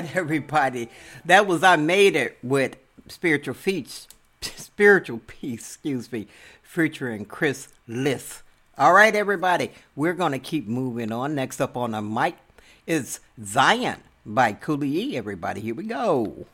Right, 0.01 0.15
everybody. 0.15 0.89
That 1.25 1.47
was 1.47 1.63
I 1.63 1.75
Made 1.75 2.15
It 2.15 2.37
with 2.43 2.77
Spiritual 3.07 3.55
Peace. 3.55 4.07
Spiritual 4.41 5.21
Peace, 5.25 5.61
excuse 5.61 6.11
me, 6.11 6.27
featuring 6.61 7.25
Chris 7.25 7.69
Liss. 7.87 8.43
All 8.77 8.93
right, 8.93 9.15
everybody. 9.15 9.71
We're 9.95 10.13
going 10.13 10.33
to 10.33 10.39
keep 10.39 10.67
moving 10.67 11.11
on. 11.11 11.33
Next 11.33 11.59
up 11.59 11.75
on 11.75 11.91
the 11.91 12.01
mic 12.01 12.35
is 12.85 13.19
Zion 13.43 13.97
by 14.25 14.53
Cooley 14.53 14.95
E. 14.95 15.17
Everybody, 15.17 15.61
here 15.61 15.75
we 15.75 15.85
go. 15.85 16.45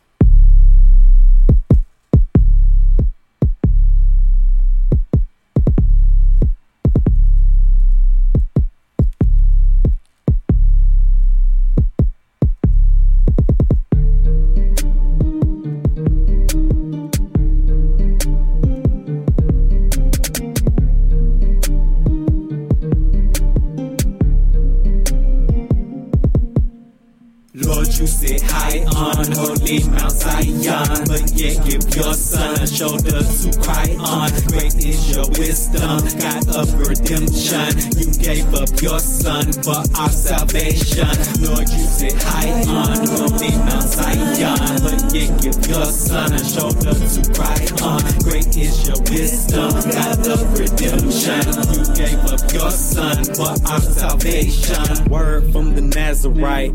Is 34.85 35.15
your 35.15 35.25
wisdom, 35.39 35.99
God 36.19 36.47
of 36.55 36.73
redemption. 36.79 37.71
You 37.97 38.11
gave 38.19 38.53
up 38.53 38.69
your 38.81 38.99
son 38.99 39.51
for 39.63 39.83
our 39.97 40.09
salvation. 40.09 41.07
Lord, 41.41 41.69
you 41.69 41.85
sit 41.87 42.13
high 42.21 42.63
on 42.67 43.07
holy 43.07 43.51
Mount 43.57 43.83
Zion, 43.83 44.57
but 44.83 45.13
yet 45.13 45.41
give 45.41 45.67
your 45.67 45.85
son 45.85 46.33
a 46.33 46.43
shoulder 46.43 46.93
to 46.93 47.21
cry 47.33 47.59
on. 47.83 48.01
Great 48.23 48.55
is 48.57 48.87
your 48.87 48.99
wisdom, 49.09 49.71
God 49.71 50.27
of 50.27 50.59
redemption. 50.59 51.43
You 51.73 51.83
gave 51.95 52.19
up 52.25 52.53
your 52.53 52.71
son 52.71 53.23
for 53.35 53.55
our 53.71 53.81
salvation. 53.81 55.09
Word 55.09 55.51
from 55.51 55.75
the 55.75 55.81
Nazarite. 55.81 56.73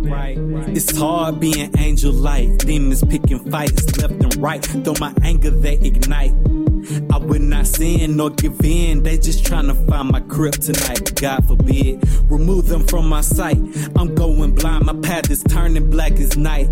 It's 0.74 0.96
hard 0.96 1.40
being 1.40 1.76
angel 1.78 2.12
light. 2.12 2.58
Demons 2.58 3.04
picking 3.04 3.50
fights 3.50 3.96
left 3.98 4.14
and 4.14 4.36
right. 4.36 4.66
Though 4.76 4.94
my 5.00 5.12
anger 5.22 5.50
they 5.50 5.74
ignite. 5.74 6.34
I 7.12 7.18
would 7.18 7.42
not 7.42 7.66
sin 7.66 8.16
nor 8.16 8.30
give 8.30 8.60
in. 8.64 9.02
They 9.02 9.18
just 9.18 9.44
trying 9.44 9.66
to 9.68 9.74
find 9.74 10.10
my 10.10 10.20
kryptonite. 10.20 11.20
God 11.20 11.46
forbid. 11.46 12.02
Remove 12.30 12.68
them 12.68 12.86
from 12.86 13.08
my 13.08 13.20
sight. 13.20 13.58
I'm 13.96 14.14
going 14.14 14.54
blind. 14.54 14.86
My 14.86 14.94
path 14.94 15.30
is 15.30 15.42
turning 15.44 15.90
black 15.90 16.12
as 16.12 16.36
night. 16.36 16.68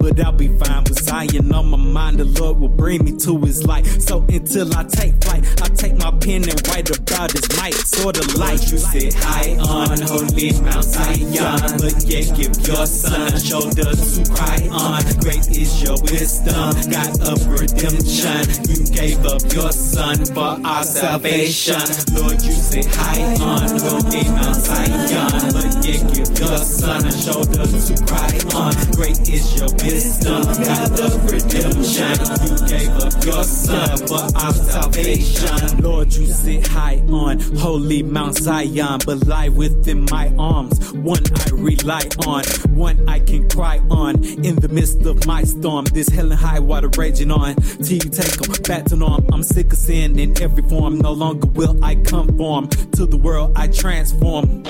But 0.00 0.18
I'll 0.24 0.32
be 0.32 0.48
fine 0.48 0.84
with 0.84 0.98
Zion 0.98 1.52
on 1.52 1.68
my 1.68 1.76
mind. 1.76 2.18
The 2.18 2.24
Lord 2.24 2.58
will 2.58 2.68
bring 2.68 3.04
me 3.04 3.12
to 3.18 3.38
his 3.38 3.66
light. 3.66 3.86
So 3.86 4.24
until 4.28 4.74
I 4.74 4.84
take 4.84 5.22
flight, 5.22 5.44
I 5.60 5.68
take 5.68 5.96
my 5.98 6.10
pen 6.10 6.48
and 6.48 6.68
write 6.68 6.88
about 6.96 7.32
his 7.32 7.46
might. 7.56 7.74
Sort 7.74 8.16
of 8.16 8.34
light. 8.34 8.62
You 8.70 8.78
sit 8.78 9.12
high 9.14 9.56
on 9.60 10.00
holy 10.00 10.52
Mount 10.62 10.84
Zion, 10.84 11.76
but 11.84 12.02
yet 12.08 12.34
give 12.34 12.56
your 12.66 12.86
son 12.86 13.28
a 13.28 13.38
shoulder 13.38 13.92
to 13.92 14.20
cry 14.32 14.68
on. 14.72 15.02
Great 15.20 15.46
is 15.52 15.82
your 15.82 16.00
wisdom, 16.08 16.72
God 16.88 17.20
of 17.20 17.46
redemption. 17.46 18.40
You 18.72 18.80
gave 18.88 19.20
up 19.26 19.42
your 19.52 19.72
son 19.72 20.24
for 20.32 20.56
our 20.64 20.84
salvation. 20.84 21.84
Lord, 22.16 22.40
you 22.42 22.52
sit 22.52 22.86
high 22.86 23.36
on 23.44 23.68
holy 23.84 24.24
Mount 24.32 24.56
Zion, 24.56 25.52
but 25.52 25.84
yet 25.84 26.00
give 26.14 26.32
your 26.40 26.56
son 26.56 27.04
a 27.06 27.12
shoulder 27.12 27.68
to 27.68 27.94
cry 28.08 28.32
on. 28.56 28.72
Great 28.96 29.20
is 29.28 29.44
your 29.60 29.68
wisdom, 29.68 29.89
God 29.90 31.00
of 31.00 31.32
redemption. 31.32 32.14
You 32.46 32.68
gave 32.68 32.90
up 32.90 33.24
your 33.24 33.42
son 33.42 33.98
for 34.06 34.38
our 34.38 34.52
salvation. 34.52 35.82
Lord, 35.82 36.12
you 36.12 36.26
sit 36.26 36.64
high 36.68 37.02
on 37.08 37.40
holy 37.56 38.04
Mount 38.04 38.38
Zion, 38.38 39.00
but 39.04 39.26
lie 39.26 39.48
within 39.48 40.06
my 40.08 40.32
arms. 40.38 40.92
One 40.92 41.22
I 41.34 41.50
rely 41.50 42.02
on, 42.24 42.44
one 42.70 43.08
I 43.08 43.18
can 43.18 43.48
cry 43.48 43.78
on. 43.90 44.22
In 44.22 44.54
the 44.56 44.68
midst 44.68 45.04
of 45.06 45.26
my 45.26 45.42
storm, 45.42 45.86
this 45.86 46.08
hell 46.08 46.30
and 46.30 46.40
high 46.40 46.60
water 46.60 46.90
raging 46.96 47.32
on. 47.32 47.56
Till 47.56 47.94
you 47.94 48.10
take 48.10 48.36
them 48.38 48.62
back 48.62 48.84
to 48.86 48.96
norm. 48.96 49.26
I'm 49.32 49.42
sick 49.42 49.72
of 49.72 49.78
sin 49.78 50.20
in 50.20 50.40
every 50.40 50.62
form. 50.68 50.98
No 50.98 51.12
longer 51.12 51.48
will 51.48 51.84
I 51.84 51.96
conform 51.96 52.68
to 52.68 53.06
the 53.06 53.16
world 53.16 53.54
I 53.56 53.66
transform. 53.66 54.62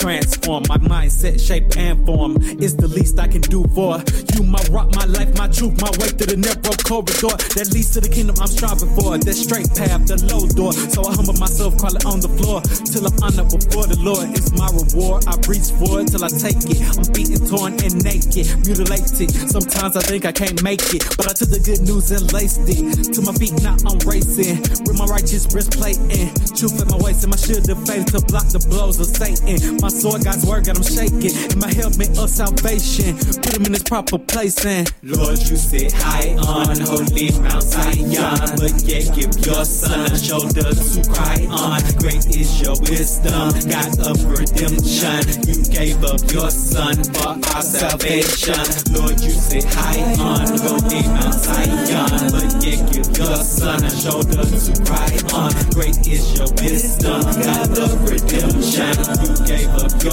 Transform 0.00 0.64
my 0.66 0.78
mindset, 0.78 1.36
shape, 1.36 1.76
and 1.76 2.06
form. 2.06 2.38
It's 2.40 2.72
the 2.72 2.88
least 2.88 3.20
I 3.20 3.28
can 3.28 3.42
do 3.42 3.68
for 3.76 4.00
you. 4.32 4.48
My 4.48 4.64
rock, 4.72 4.88
my 4.96 5.04
life, 5.04 5.36
my 5.36 5.46
truth, 5.52 5.76
my 5.76 5.92
way 6.00 6.08
to 6.08 6.24
the 6.24 6.40
narrow 6.40 6.72
corridor 6.88 7.36
that 7.52 7.68
leads 7.76 7.92
to 7.92 8.00
the 8.00 8.08
kingdom 8.08 8.40
I'm 8.40 8.48
striving 8.48 8.88
for. 8.96 9.20
That 9.20 9.36
straight 9.36 9.68
path, 9.76 10.08
the 10.08 10.16
low 10.32 10.48
door. 10.56 10.72
So 10.72 11.04
I 11.04 11.12
humble 11.12 11.36
myself, 11.36 11.76
crawling 11.76 12.00
on 12.08 12.24
the 12.24 12.32
floor 12.40 12.64
till 12.64 13.04
I'm 13.04 13.12
honored 13.20 13.52
before 13.52 13.92
the 13.92 14.00
Lord. 14.00 14.32
It's 14.32 14.48
my 14.56 14.72
reward. 14.72 15.28
I 15.28 15.36
reach 15.44 15.68
for 15.76 16.00
it 16.00 16.08
till 16.08 16.24
I 16.24 16.32
take 16.32 16.64
it. 16.64 16.80
I'm 16.80 17.04
beaten, 17.12 17.44
torn, 17.44 17.76
and 17.84 18.00
naked, 18.00 18.48
mutilated. 18.64 19.28
Sometimes 19.52 20.00
I 20.00 20.02
think 20.08 20.24
I 20.24 20.32
can't 20.32 20.64
make 20.64 20.96
it, 20.96 21.04
but 21.20 21.28
I 21.28 21.36
took 21.36 21.52
the 21.52 21.60
good 21.60 21.84
news 21.84 22.08
and 22.08 22.24
laced 22.32 22.64
it 22.64 23.12
to 23.12 23.20
my 23.20 23.36
feet. 23.36 23.52
Now 23.60 23.76
I'm 23.84 24.00
racing 24.08 24.64
with 24.88 24.96
my 24.96 25.04
righteous 25.12 25.44
breastplate 25.44 26.00
and 26.08 26.32
truth 26.56 26.80
at 26.80 26.88
my 26.88 26.96
waist 27.04 27.20
and 27.28 27.36
my 27.36 27.36
shield 27.36 27.68
of 27.68 27.76
faith 27.84 28.16
to 28.16 28.24
block 28.32 28.48
the 28.48 28.64
blows 28.64 28.96
of 28.96 29.12
Satan. 29.12 29.76
My 29.84 29.89
sword, 29.90 30.24
God's 30.24 30.46
word, 30.46 30.66
got 30.66 30.76
him 30.76 30.84
shaking. 30.84 31.34
And 31.50 31.60
my 31.60 31.72
helmet 31.72 32.16
of 32.18 32.30
salvation, 32.30 33.16
put 33.18 33.56
him 33.56 33.66
in 33.66 33.72
his 33.72 33.82
proper 33.82 34.18
place. 34.18 34.64
And 34.64 34.90
Lord, 35.02 35.38
you 35.38 35.56
sit 35.56 35.92
high 35.92 36.36
on 36.36 36.78
holy 36.80 37.30
Mount 37.40 37.62
Zion, 37.62 38.38
but 38.56 38.74
yet 38.86 39.14
give 39.14 39.34
your 39.44 39.64
son 39.64 40.12
a 40.12 40.18
shoulder 40.18 40.70
to 40.70 41.00
cry 41.10 41.46
on. 41.50 41.80
Great 41.98 42.26
is 42.30 42.60
your 42.62 42.78
wisdom, 42.80 43.50
God 43.68 43.98
of 44.06 44.18
redemption. 44.24 45.22
You 45.46 45.64
gave 45.70 46.02
up 46.04 46.20
your 46.32 46.50
son 46.50 47.02
for 47.14 47.34
our 47.54 47.62
salvation. 47.62 48.62
Lord, 48.94 49.20
you 49.20 49.30
sit 49.30 49.64
high 49.64 50.00
on 50.20 50.46
holy 50.58 51.02
Mount 51.08 51.34
Zion, 51.34 52.30
but 52.30 52.64
yet 52.64 52.80
give 52.92 53.10
your 53.16 53.36
son 53.36 53.84
a 53.84 53.90
shoulder 53.90 54.44
to 54.44 54.72
cry 54.84 55.10
on. 55.34 55.52
Great 55.74 55.98
is 56.06 56.36
your 56.36 56.48
wisdom, 56.60 57.22
God 57.22 57.78
of 57.78 58.08
redemption. 58.08 58.94
You 59.22 59.46
gave 59.46 59.69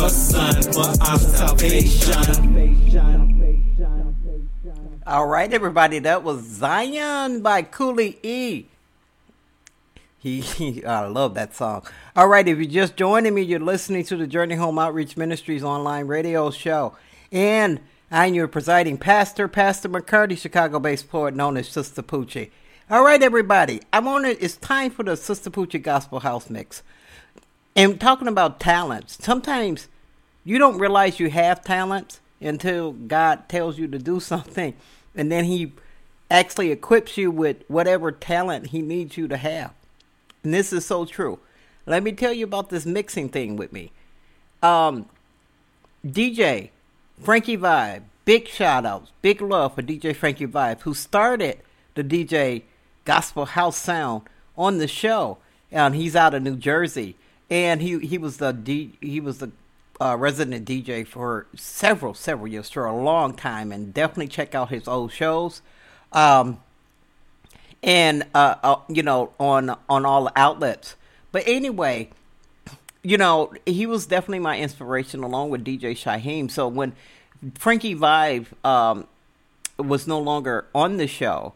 son 0.09 0.61
for 0.73 0.87
our 1.03 1.17
salvation. 1.17 2.57
All 5.05 5.27
right, 5.27 5.53
everybody. 5.53 5.99
That 5.99 6.23
was 6.23 6.43
Zion 6.43 7.41
by 7.41 7.61
Cooley 7.61 8.19
E. 8.23 8.65
He, 10.17 10.41
he, 10.41 10.83
I 10.83 11.05
love 11.07 11.35
that 11.35 11.55
song. 11.55 11.87
All 12.15 12.27
right, 12.27 12.45
if 12.45 12.57
you're 12.57 12.65
just 12.65 12.97
joining 12.97 13.33
me, 13.33 13.43
you're 13.43 13.59
listening 13.59 14.03
to 14.05 14.17
the 14.17 14.27
Journey 14.27 14.55
Home 14.55 14.77
Outreach 14.77 15.15
Ministries 15.15 15.63
online 15.63 16.07
radio 16.07 16.51
show. 16.51 16.97
And 17.31 17.79
I'm 18.11 18.33
your 18.33 18.47
presiding 18.49 18.97
pastor, 18.97 19.47
Pastor 19.47 19.87
McCarty, 19.87 20.37
Chicago 20.37 20.79
based 20.79 21.09
poet 21.09 21.35
known 21.35 21.55
as 21.55 21.69
Sister 21.69 22.01
Poochie. 22.01 22.51
All 22.89 23.03
right, 23.03 23.21
everybody. 23.21 23.81
I 23.93 23.99
want 23.99 24.25
to, 24.25 24.43
it's 24.43 24.57
time 24.57 24.91
for 24.91 25.03
the 25.03 25.15
Sister 25.15 25.49
Poochie 25.49 25.81
Gospel 25.81 26.19
House 26.19 26.49
Mix. 26.49 26.83
And 27.77 28.01
talking 28.01 28.27
about 28.27 28.59
talents, 28.59 29.23
sometimes 29.23 29.87
you 30.43 30.57
don't 30.57 30.79
realize 30.79 31.19
you 31.19 31.29
have 31.29 31.63
talents 31.63 32.19
until 32.41 32.91
God 32.91 33.47
tells 33.47 33.77
you 33.77 33.87
to 33.87 33.99
do 33.99 34.19
something. 34.31 34.73
And 35.15 35.31
then 35.31 35.45
He 35.45 35.73
actually 36.29 36.71
equips 36.71 37.17
you 37.17 37.29
with 37.29 37.57
whatever 37.67 38.11
talent 38.11 38.67
He 38.67 38.81
needs 38.81 39.15
you 39.15 39.27
to 39.27 39.37
have. 39.37 39.73
And 40.43 40.55
this 40.55 40.73
is 40.73 40.87
so 40.87 41.05
true. 41.05 41.39
Let 41.85 42.01
me 42.01 42.13
tell 42.13 42.33
you 42.33 42.45
about 42.45 42.69
this 42.69 42.85
mixing 42.85 43.29
thing 43.29 43.55
with 43.55 43.71
me. 43.71 43.91
Um, 44.63 45.05
DJ 46.05 46.69
Frankie 47.21 47.57
Vibe, 47.57 48.03
big 48.25 48.47
shout 48.47 48.87
outs, 48.87 49.11
big 49.21 49.39
love 49.39 49.75
for 49.75 49.83
DJ 49.83 50.15
Frankie 50.15 50.47
Vibe, 50.47 50.81
who 50.81 50.95
started 50.95 51.59
the 51.93 52.03
DJ 52.03 52.63
Gospel 53.05 53.45
House 53.45 53.77
Sound 53.77 54.23
on 54.57 54.79
the 54.79 54.87
show. 54.87 55.37
And 55.71 55.93
he's 55.95 56.15
out 56.15 56.33
of 56.33 56.41
New 56.41 56.55
Jersey. 56.55 57.15
And 57.49 57.81
he, 57.81 57.99
he 57.99 58.17
was 58.17 58.37
the 58.37 58.51
D, 58.51 58.93
he 59.01 59.19
was 59.19 59.37
the 59.37 59.51
uh, 59.99 60.15
resident 60.17 60.67
DJ 60.67 61.07
for 61.07 61.47
several 61.55 62.13
several 62.13 62.47
years 62.47 62.69
for 62.69 62.85
a 62.85 62.95
long 62.95 63.33
time, 63.33 63.71
and 63.71 63.93
definitely 63.93 64.27
check 64.27 64.53
out 64.53 64.69
his 64.69 64.87
old 64.87 65.11
shows. 65.11 65.61
Um, 66.11 66.59
and 67.83 68.25
uh, 68.33 68.55
uh, 68.63 68.79
you 68.89 69.03
know 69.03 69.33
on 69.39 69.75
on 69.89 70.05
all 70.05 70.25
the 70.25 70.33
outlets. 70.35 70.95
But 71.31 71.43
anyway, 71.47 72.09
you 73.03 73.17
know 73.17 73.53
he 73.65 73.85
was 73.85 74.05
definitely 74.05 74.39
my 74.39 74.59
inspiration 74.59 75.23
along 75.23 75.49
with 75.49 75.63
DJ 75.63 75.91
Shyhiem. 75.91 76.51
So 76.51 76.67
when 76.67 76.93
Frankie 77.55 77.95
Vibe 77.95 78.47
um, 78.65 79.07
was 79.77 80.07
no 80.07 80.19
longer 80.19 80.65
on 80.75 80.97
the 80.97 81.07
show, 81.07 81.53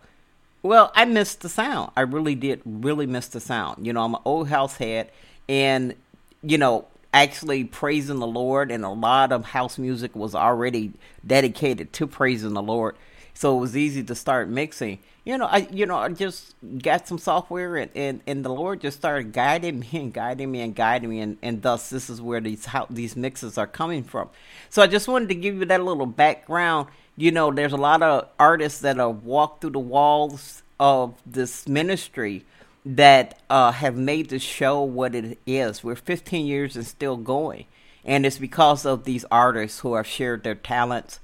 well, 0.63 0.91
I 0.95 1.05
missed 1.05 1.41
the 1.41 1.49
sound. 1.49 1.91
I 1.95 2.01
really 2.01 2.35
did, 2.35 2.61
really 2.65 3.07
miss 3.07 3.27
the 3.27 3.39
sound. 3.39 3.85
You 3.85 3.93
know, 3.93 4.03
I'm 4.03 4.15
an 4.15 4.21
old 4.25 4.49
house 4.49 4.77
head, 4.77 5.09
and 5.51 5.95
you 6.41 6.57
know 6.57 6.87
actually 7.13 7.65
praising 7.65 8.19
the 8.19 8.27
Lord, 8.27 8.71
and 8.71 8.85
a 8.85 8.89
lot 8.89 9.33
of 9.33 9.43
house 9.43 9.77
music 9.77 10.15
was 10.15 10.33
already 10.33 10.93
dedicated 11.27 11.91
to 11.93 12.07
praising 12.07 12.53
the 12.53 12.61
Lord. 12.61 12.95
So 13.33 13.57
it 13.57 13.59
was 13.59 13.75
easy 13.75 14.01
to 14.03 14.15
start 14.15 14.47
mixing. 14.47 14.99
You 15.25 15.37
know, 15.37 15.45
I 15.45 15.67
you 15.71 15.85
know 15.85 15.97
I 15.97 16.07
just 16.09 16.55
got 16.81 17.05
some 17.05 17.17
software, 17.17 17.75
and, 17.75 17.91
and, 17.95 18.21
and 18.25 18.45
the 18.45 18.49
Lord 18.49 18.79
just 18.79 18.97
started 18.97 19.33
guiding 19.33 19.81
me 19.81 19.89
and 19.93 20.13
guiding 20.13 20.49
me 20.49 20.61
and 20.61 20.73
guiding 20.73 21.09
me, 21.09 21.19
and, 21.19 21.37
and 21.41 21.61
thus 21.61 21.89
this 21.89 22.09
is 22.09 22.21
where 22.21 22.39
these 22.39 22.65
how 22.65 22.87
these 22.89 23.17
mixes 23.17 23.57
are 23.57 23.67
coming 23.67 24.05
from. 24.05 24.29
So 24.69 24.81
I 24.81 24.87
just 24.87 25.09
wanted 25.09 25.27
to 25.29 25.35
give 25.35 25.55
you 25.55 25.65
that 25.65 25.83
little 25.83 26.05
background. 26.05 26.87
You 27.17 27.31
know, 27.31 27.51
there's 27.51 27.73
a 27.73 27.77
lot 27.77 28.01
of 28.01 28.29
artists 28.39 28.79
that 28.79 28.95
have 28.95 29.23
walked 29.23 29.61
through 29.61 29.71
the 29.71 29.79
walls 29.79 30.63
of 30.79 31.13
this 31.25 31.67
ministry 31.67 32.45
that 32.85 33.39
uh, 33.49 33.71
have 33.71 33.95
made 33.95 34.29
the 34.29 34.39
show 34.39 34.81
what 34.81 35.13
it 35.13 35.37
is. 35.45 35.83
We're 35.83 35.95
15 35.95 36.45
years 36.45 36.75
and 36.75 36.85
still 36.85 37.17
going, 37.17 37.65
and 38.03 38.25
it's 38.25 38.37
because 38.37 38.85
of 38.85 39.03
these 39.03 39.25
artists 39.31 39.79
who 39.79 39.95
have 39.95 40.07
shared 40.07 40.43
their 40.43 40.55
talents 40.55 41.19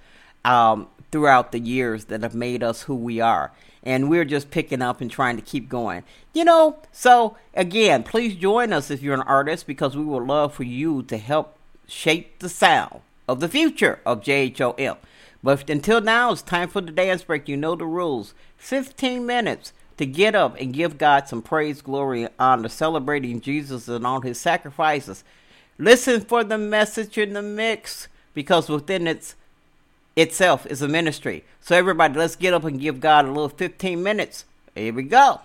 um, 0.45 0.87
throughout 1.11 1.51
the 1.51 1.59
years 1.59 2.05
that 2.05 2.23
have 2.23 2.35
made 2.35 2.63
us 2.63 2.83
who 2.83 2.95
we 2.95 3.19
are. 3.19 3.51
And 3.83 4.09
we're 4.09 4.25
just 4.25 4.51
picking 4.51 4.81
up 4.81 4.99
and 4.99 5.09
trying 5.09 5.37
to 5.37 5.41
keep 5.41 5.69
going. 5.69 6.03
You 6.33 6.43
know, 6.43 6.77
so 6.91 7.37
again, 7.53 8.03
please 8.03 8.35
join 8.35 8.73
us 8.73 8.91
if 8.91 9.01
you're 9.01 9.13
an 9.13 9.21
artist 9.21 9.65
because 9.65 9.95
we 9.95 10.03
would 10.03 10.23
love 10.23 10.53
for 10.53 10.63
you 10.63 11.03
to 11.03 11.17
help 11.17 11.57
shape 11.87 12.39
the 12.39 12.49
sound 12.49 12.99
of 13.27 13.39
the 13.39 13.47
future 13.47 13.99
of 14.05 14.21
JHOM. 14.21 14.97
But 15.43 15.69
until 15.69 16.01
now, 16.01 16.31
it's 16.31 16.41
time 16.41 16.67
for 16.67 16.81
the 16.81 16.91
dance 16.91 17.23
break. 17.23 17.47
You 17.47 17.57
know 17.57 17.75
the 17.75 17.85
rules 17.85 18.33
15 18.57 19.25
minutes 19.25 19.71
to 19.97 20.05
get 20.05 20.35
up 20.35 20.55
and 20.59 20.73
give 20.73 20.97
God 20.97 21.27
some 21.27 21.41
praise, 21.41 21.81
glory, 21.81 22.23
and 22.23 22.33
honor, 22.39 22.69
celebrating 22.69 23.41
Jesus 23.41 23.87
and 23.87 24.05
all 24.05 24.21
his 24.21 24.39
sacrifices. 24.39 25.23
Listen 25.77 26.21
for 26.21 26.43
the 26.43 26.57
message 26.57 27.17
in 27.17 27.33
the 27.33 27.41
mix 27.41 28.07
because 28.33 28.69
within 28.69 29.07
its 29.07 29.35
itself 30.15 30.65
is 30.65 30.81
a 30.81 30.87
ministry. 30.87 31.43
So, 31.61 31.75
everybody, 31.75 32.17
let's 32.17 32.35
get 32.35 32.53
up 32.53 32.63
and 32.63 32.79
give 32.79 32.99
God 32.99 33.25
a 33.25 33.27
little 33.29 33.49
15 33.49 34.01
minutes. 34.01 34.45
Here 34.73 34.93
we 34.93 35.03
go. 35.03 35.41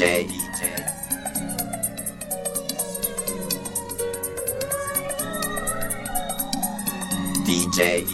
DJ. 0.00 0.24
DJ. 7.44 8.06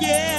yeah, 0.00 0.29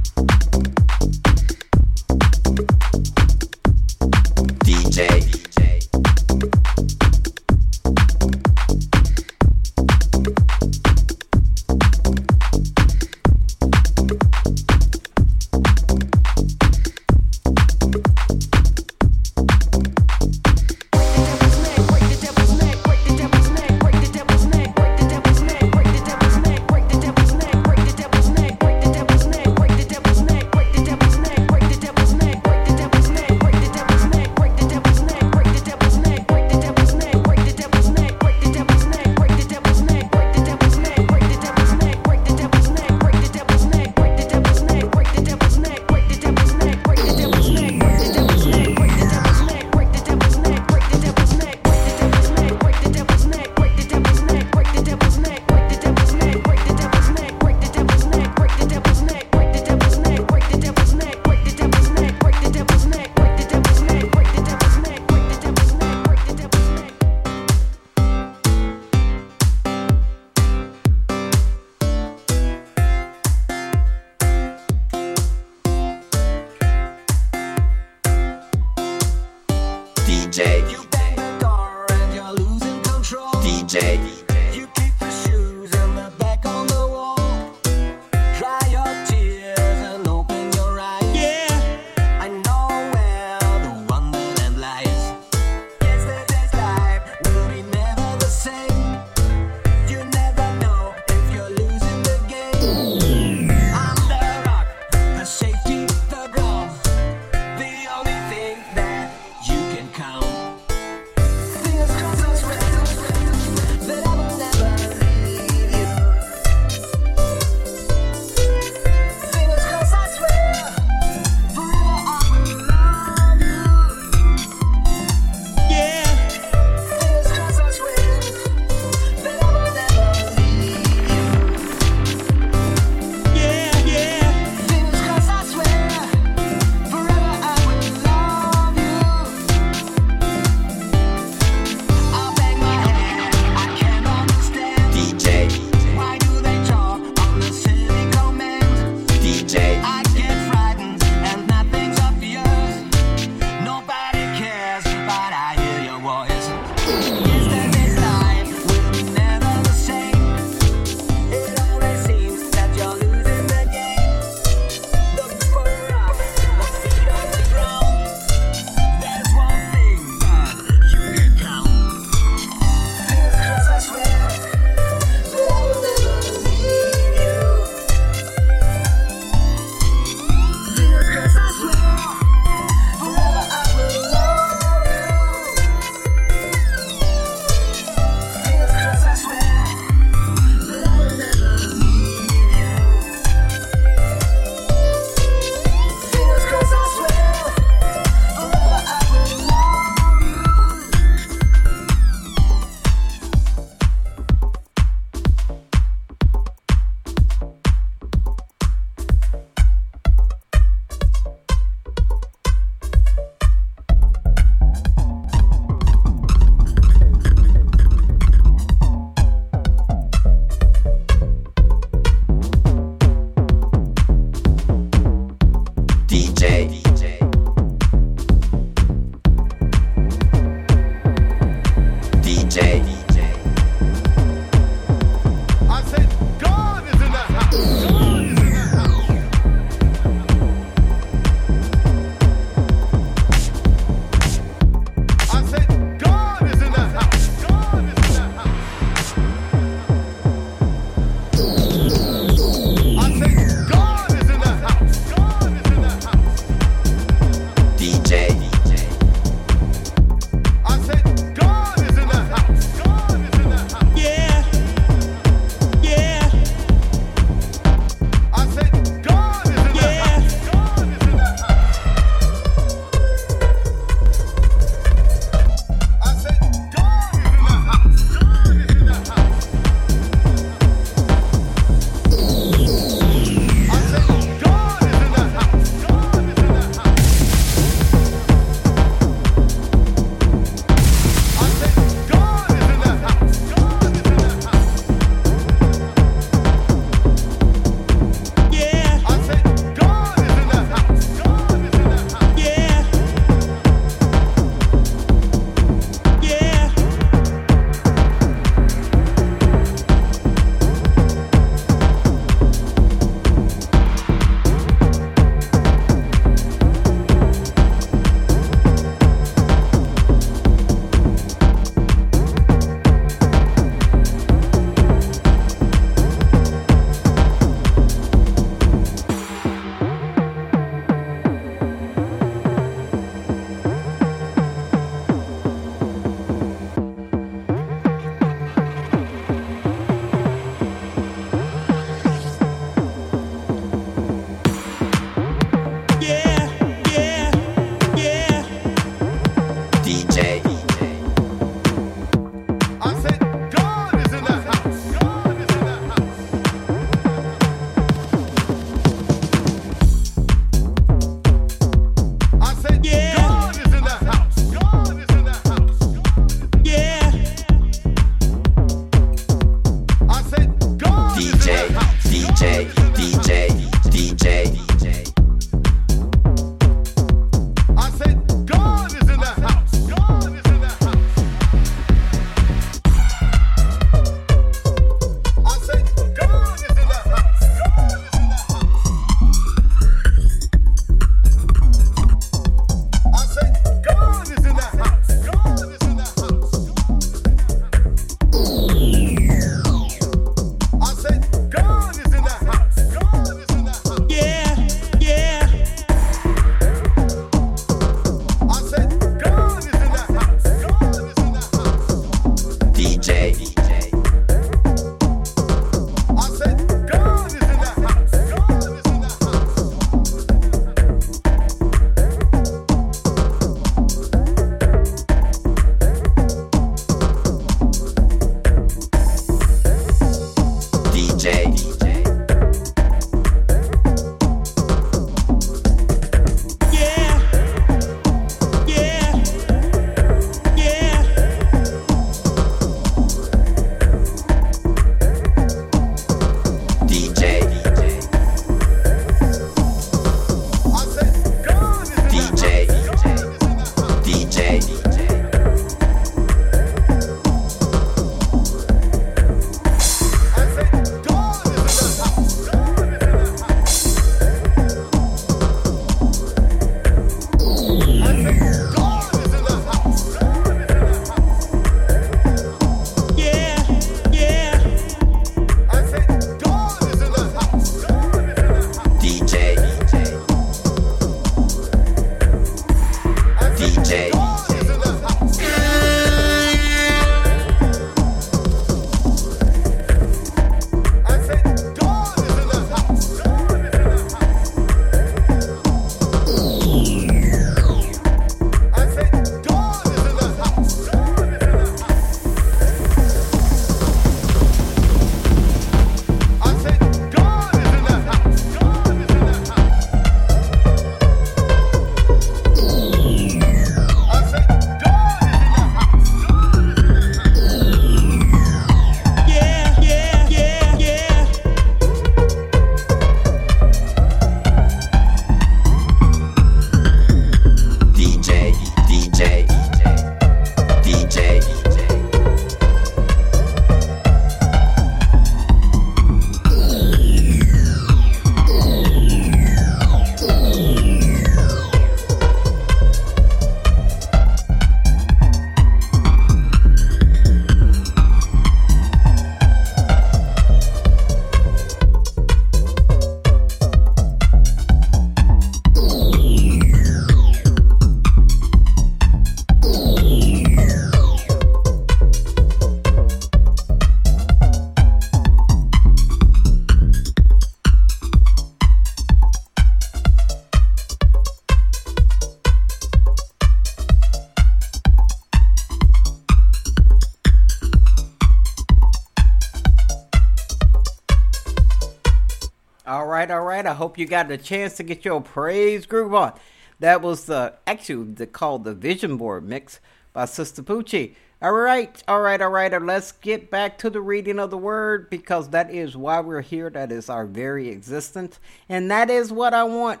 you 584.02 584.08
got 584.08 584.30
a 584.30 584.36
chance 584.36 584.76
to 584.76 584.82
get 584.82 585.04
your 585.04 585.20
praise 585.20 585.86
groove 585.86 586.12
on. 586.12 586.32
That 586.80 587.00
was 587.00 587.26
the 587.26 587.54
actually 587.66 588.12
the 588.14 588.26
called 588.26 588.64
the 588.64 588.74
Vision 588.74 589.16
Board 589.16 589.48
mix 589.48 589.78
by 590.12 590.24
Sistapoochie. 590.24 591.14
All 591.40 591.52
right, 591.52 592.02
all 592.06 592.20
right, 592.20 592.40
all 592.40 592.50
right. 592.50 592.82
Let's 592.82 593.12
get 593.12 593.50
back 593.50 593.78
to 593.78 593.90
the 593.90 594.00
reading 594.00 594.38
of 594.40 594.50
the 594.50 594.58
word 594.58 595.08
because 595.08 595.50
that 595.50 595.70
is 595.72 595.96
why 595.96 596.20
we're 596.20 596.40
here. 596.40 596.68
That 596.68 596.90
is 596.90 597.08
our 597.08 597.24
very 597.24 597.68
existence, 597.68 598.40
and 598.68 598.90
that 598.90 599.08
is 599.08 599.32
what 599.32 599.54
I 599.54 599.62
want. 599.64 600.00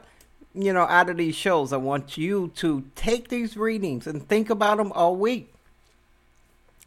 You 0.54 0.72
know, 0.72 0.82
out 0.82 1.08
of 1.08 1.16
these 1.16 1.36
shows, 1.36 1.72
I 1.72 1.78
want 1.78 2.18
you 2.18 2.50
to 2.56 2.84
take 2.94 3.28
these 3.28 3.56
readings 3.56 4.06
and 4.06 4.28
think 4.28 4.50
about 4.50 4.78
them 4.78 4.92
all 4.92 5.16
week. 5.16 5.54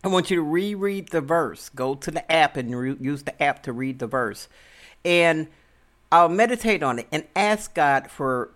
I 0.03 0.09
want 0.09 0.29
you 0.29 0.35
to 0.35 0.43
reread 0.43 1.09
the 1.09 1.21
verse. 1.21 1.69
Go 1.69 1.95
to 1.95 2.11
the 2.11 2.29
app 2.31 2.57
and 2.57 2.77
re- 2.77 2.97
use 2.99 3.23
the 3.23 3.41
app 3.41 3.63
to 3.63 3.73
read 3.73 3.99
the 3.99 4.07
verse. 4.07 4.47
And 5.03 5.47
I'll 6.11 6.29
meditate 6.29 6.83
on 6.83 6.99
it 6.99 7.07
and 7.11 7.25
ask 7.35 7.73
God 7.73 8.09
for 8.09 8.51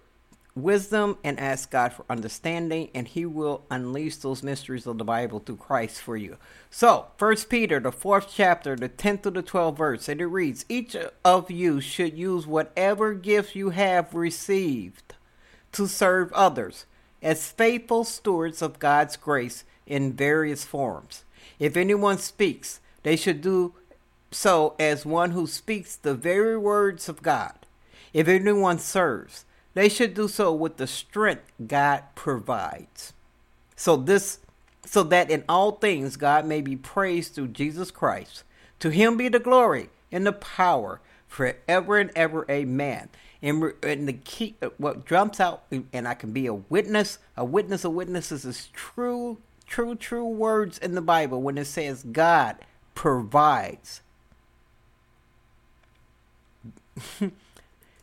wisdom 0.55 1.17
and 1.23 1.39
ask 1.39 1.71
God 1.71 1.93
for 1.93 2.05
understanding, 2.09 2.89
and 2.93 3.07
He 3.07 3.25
will 3.25 3.63
unleash 3.71 4.17
those 4.17 4.43
mysteries 4.43 4.85
of 4.85 4.97
the 4.97 5.03
Bible 5.03 5.39
through 5.39 5.57
Christ 5.57 6.01
for 6.01 6.17
you. 6.17 6.37
So, 6.69 7.07
First 7.17 7.49
Peter, 7.49 7.79
the 7.79 7.91
fourth 7.91 8.31
chapter, 8.33 8.75
the 8.75 8.87
tenth 8.87 9.23
to 9.23 9.31
the 9.31 9.41
twelfth 9.41 9.77
verse, 9.77 10.09
and 10.09 10.21
it 10.21 10.27
reads: 10.27 10.65
Each 10.69 10.95
of 11.23 11.51
you 11.51 11.81
should 11.81 12.17
use 12.17 12.45
whatever 12.45 13.13
gifts 13.13 13.55
you 13.55 13.71
have 13.71 14.13
received 14.13 15.15
to 15.71 15.87
serve 15.87 16.33
others 16.33 16.85
as 17.21 17.51
faithful 17.51 18.03
stewards 18.03 18.61
of 18.61 18.79
God's 18.79 19.17
grace 19.17 19.63
in 19.85 20.13
various 20.13 20.63
forms. 20.63 21.23
If 21.57 21.75
anyone 21.75 22.17
speaks, 22.17 22.79
they 23.03 23.15
should 23.15 23.41
do 23.41 23.73
so 24.31 24.75
as 24.79 25.05
one 25.05 25.31
who 25.31 25.47
speaks 25.47 25.95
the 25.95 26.13
very 26.13 26.57
words 26.57 27.09
of 27.09 27.21
God. 27.21 27.53
If 28.13 28.27
anyone 28.27 28.79
serves, 28.79 29.45
they 29.73 29.89
should 29.89 30.13
do 30.13 30.27
so 30.27 30.53
with 30.53 30.77
the 30.77 30.87
strength 30.87 31.51
God 31.65 32.03
provides. 32.15 33.13
So 33.75 33.95
this 33.95 34.39
so 34.85 35.03
that 35.03 35.29
in 35.29 35.43
all 35.47 35.73
things 35.73 36.17
God 36.17 36.45
may 36.45 36.61
be 36.61 36.75
praised 36.75 37.35
through 37.35 37.49
Jesus 37.49 37.91
Christ. 37.91 38.43
To 38.79 38.89
him 38.89 39.17
be 39.17 39.29
the 39.29 39.39
glory 39.39 39.89
and 40.11 40.25
the 40.25 40.31
power 40.31 40.99
forever 41.27 41.97
and 41.99 42.11
ever. 42.15 42.45
Amen. 42.49 43.09
And, 43.41 43.73
and 43.83 44.07
the 44.07 44.13
key, 44.13 44.55
what 44.77 45.05
jumps 45.05 45.39
out, 45.39 45.63
and 45.93 46.07
I 46.07 46.13
can 46.13 46.31
be 46.31 46.47
a 46.47 46.53
witness, 46.53 47.19
a 47.37 47.45
witness 47.45 47.85
of 47.85 47.93
witnesses 47.93 48.45
is 48.45 48.67
true, 48.73 49.37
true, 49.65 49.95
true 49.95 50.27
words 50.27 50.77
in 50.77 50.95
the 50.95 51.01
Bible 51.01 51.41
when 51.41 51.57
it 51.57 51.65
says 51.65 52.03
God 52.03 52.57
provides. 52.95 54.01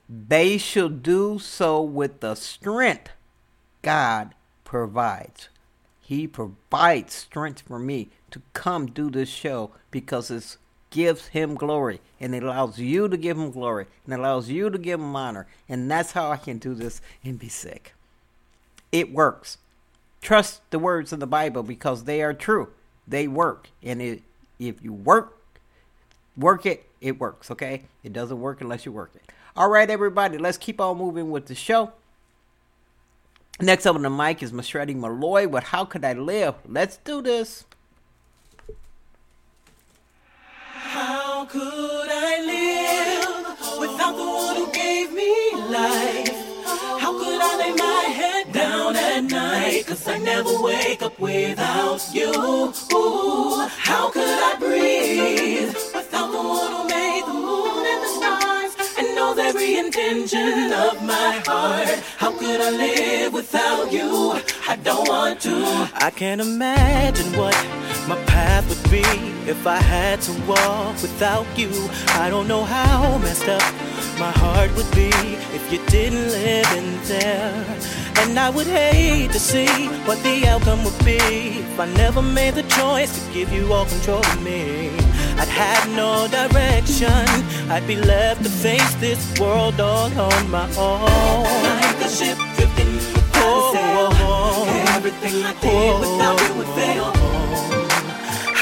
They 0.08 0.56
shall 0.56 0.88
do 0.88 1.38
so 1.40 1.82
with 1.82 2.20
the 2.20 2.36
strength 2.36 3.10
God 3.82 4.34
provides. 4.64 5.48
He 6.00 6.28
provides 6.28 7.14
strength 7.14 7.62
for 7.62 7.80
me 7.80 8.10
to 8.30 8.40
come 8.52 8.86
do 8.86 9.10
this 9.10 9.28
show 9.28 9.72
because 9.90 10.30
it 10.30 10.56
gives 10.90 11.28
him 11.28 11.56
glory 11.56 12.00
and 12.20 12.34
it 12.34 12.44
allows 12.44 12.78
you 12.78 13.08
to 13.08 13.16
give 13.16 13.36
him 13.36 13.50
glory 13.50 13.86
and 14.04 14.14
allows 14.14 14.48
you 14.48 14.70
to 14.70 14.78
give 14.78 15.00
him 15.00 15.16
honor. 15.16 15.48
And 15.68 15.90
that's 15.90 16.12
how 16.12 16.30
I 16.30 16.36
can 16.36 16.58
do 16.58 16.74
this 16.74 17.00
and 17.24 17.38
be 17.38 17.48
sick. 17.48 17.94
It 18.92 19.12
works. 19.12 19.58
Trust 20.22 20.60
the 20.70 20.78
words 20.78 21.12
of 21.12 21.18
the 21.18 21.26
Bible 21.26 21.64
because 21.64 22.04
they 22.04 22.22
are 22.22 22.34
true. 22.34 22.68
They 23.08 23.26
work. 23.26 23.70
And 23.82 24.00
it, 24.00 24.22
if 24.60 24.82
you 24.84 24.92
work 24.92 25.35
work 26.36 26.66
it, 26.66 26.88
it 27.00 27.18
works, 27.18 27.50
okay? 27.50 27.82
It 28.02 28.12
doesn't 28.12 28.40
work 28.40 28.60
unless 28.60 28.86
you 28.86 28.92
work 28.92 29.12
it. 29.14 29.32
All 29.56 29.68
right, 29.70 29.88
everybody, 29.88 30.38
let's 30.38 30.58
keep 30.58 30.80
on 30.80 30.98
moving 30.98 31.30
with 31.30 31.46
the 31.46 31.54
show. 31.54 31.92
Next 33.60 33.86
up 33.86 33.96
on 33.96 34.02
the 34.02 34.10
mic 34.10 34.42
is 34.42 34.52
Mashretti 34.52 34.94
Malloy 34.94 35.48
with 35.48 35.64
How 35.64 35.86
Could 35.86 36.04
I 36.04 36.12
Live? 36.12 36.56
Let's 36.68 36.98
do 36.98 37.22
this. 37.22 37.64
How 40.72 41.46
could 41.46 42.10
I 42.10 42.42
live 42.44 43.80
without 43.80 44.16
the 44.16 44.24
one 44.24 44.56
who 44.56 44.72
gave 44.72 45.12
me 45.12 45.52
life? 45.70 46.28
How 47.00 47.18
could 47.18 47.40
I 47.40 47.56
lay 47.58 47.72
my 47.72 48.12
head 48.12 48.52
down 48.52 48.94
at 48.94 49.24
night? 49.24 49.86
Cause 49.86 50.06
I 50.06 50.18
never 50.18 50.62
wake 50.62 51.00
up 51.00 51.18
without 51.18 52.02
you. 52.12 52.32
How 53.78 54.10
could 54.10 54.22
I 54.22 54.55
my 61.06 61.42
heart? 61.46 61.88
How 62.18 62.32
could 62.32 62.60
I 62.60 62.70
live 62.70 63.32
without 63.32 63.92
you? 63.92 64.40
I 64.68 64.76
don't 64.82 65.08
want 65.08 65.40
to. 65.42 65.54
I 65.94 66.10
can't 66.10 66.40
imagine 66.40 67.32
what 67.38 67.54
my 68.08 68.16
path 68.26 68.68
would 68.68 68.90
be 68.90 69.06
if 69.48 69.66
I 69.66 69.76
had 69.76 70.20
to 70.22 70.32
walk 70.42 71.00
without 71.02 71.46
you. 71.56 71.70
I 72.24 72.28
don't 72.28 72.48
know 72.48 72.64
how 72.64 73.18
messed 73.18 73.48
up 73.48 73.62
my 74.18 74.32
heart 74.42 74.74
would 74.76 74.90
be 74.92 75.10
if 75.54 75.72
you 75.72 75.78
didn't 75.86 76.28
live 76.28 76.70
in 76.72 76.88
there. 77.04 77.64
And 78.18 78.38
I 78.38 78.50
would 78.50 78.66
hate 78.66 79.30
to 79.32 79.38
see 79.38 79.68
what 80.06 80.20
the 80.22 80.48
outcome 80.48 80.82
would 80.84 81.04
be 81.04 81.18
if 81.62 81.78
I 81.78 81.86
never 81.94 82.22
made 82.22 82.54
the 82.54 82.64
choice 82.64 83.12
to 83.14 83.32
give 83.32 83.52
you 83.52 83.72
all 83.72 83.86
control 83.86 84.18
of 84.18 84.42
me. 84.42 84.90
I'd 85.38 85.48
have 85.48 85.85
no 85.96 86.28
direction. 86.28 87.26
I'd 87.70 87.86
be 87.86 87.96
left 87.96 88.42
to 88.44 88.50
face 88.50 88.94
this 88.96 89.20
world 89.40 89.80
all 89.80 90.12
on 90.20 90.50
my 90.50 90.68
own. 90.76 91.42
Like 91.82 92.00
a 92.04 92.08
ship 92.08 92.36
drifting 92.56 92.92
without 92.94 93.72
a 93.72 93.76
sail. 93.76 94.66
Everything 94.96 95.42
I 95.42 95.54
did 95.60 96.00
without 96.00 96.40
you 96.46 96.54
would 96.58 96.66
oh, 96.68 96.76
fail. 96.76 97.12
Oh. 97.14 97.36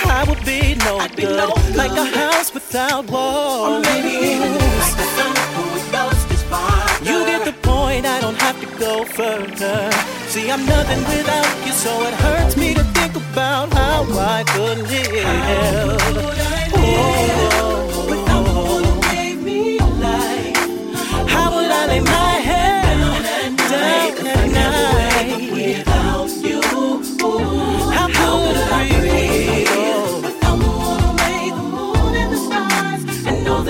I 0.07 0.23
would 0.29 0.45
be 0.45 0.77
no, 0.87 0.99
I'd 0.99 1.17
be 1.17 1.23
good, 1.23 1.37
no 1.37 1.53
good. 1.55 1.77
like 1.77 1.91
a 1.91 2.05
house 2.05 2.55
without 2.55 3.11
walls. 3.11 3.69
Or 3.69 3.81
maybe 3.81 4.15
even 4.33 4.53
like 4.83 4.97
the 5.01 5.09
sun 5.17 5.35
who 5.55 5.93
lost 5.93 6.29
his 6.31 6.43
father. 6.45 7.05
You 7.05 7.27
get 7.27 7.45
the 7.45 7.57
point, 7.69 8.07
I 8.07 8.21
don't 8.21 8.41
have 8.47 8.61
to 8.61 8.69
go 8.79 9.05
further. 9.05 9.91
See, 10.29 10.51
I'm 10.51 10.65
nothing 10.67 11.03
without 11.11 11.67
you, 11.67 11.73
so 11.73 11.91
it 12.07 12.15
hurts 12.15 12.57
me 12.57 12.75
to 12.75 12.85
think 12.97 13.17
about 13.17 13.73
how 13.73 14.05
I 14.19 14.45
could 14.55 14.79
live. 14.89 16.54
How 18.29 18.43
I. 20.03 20.53
How 21.29 21.51
could 21.51 21.71
I 21.71 21.87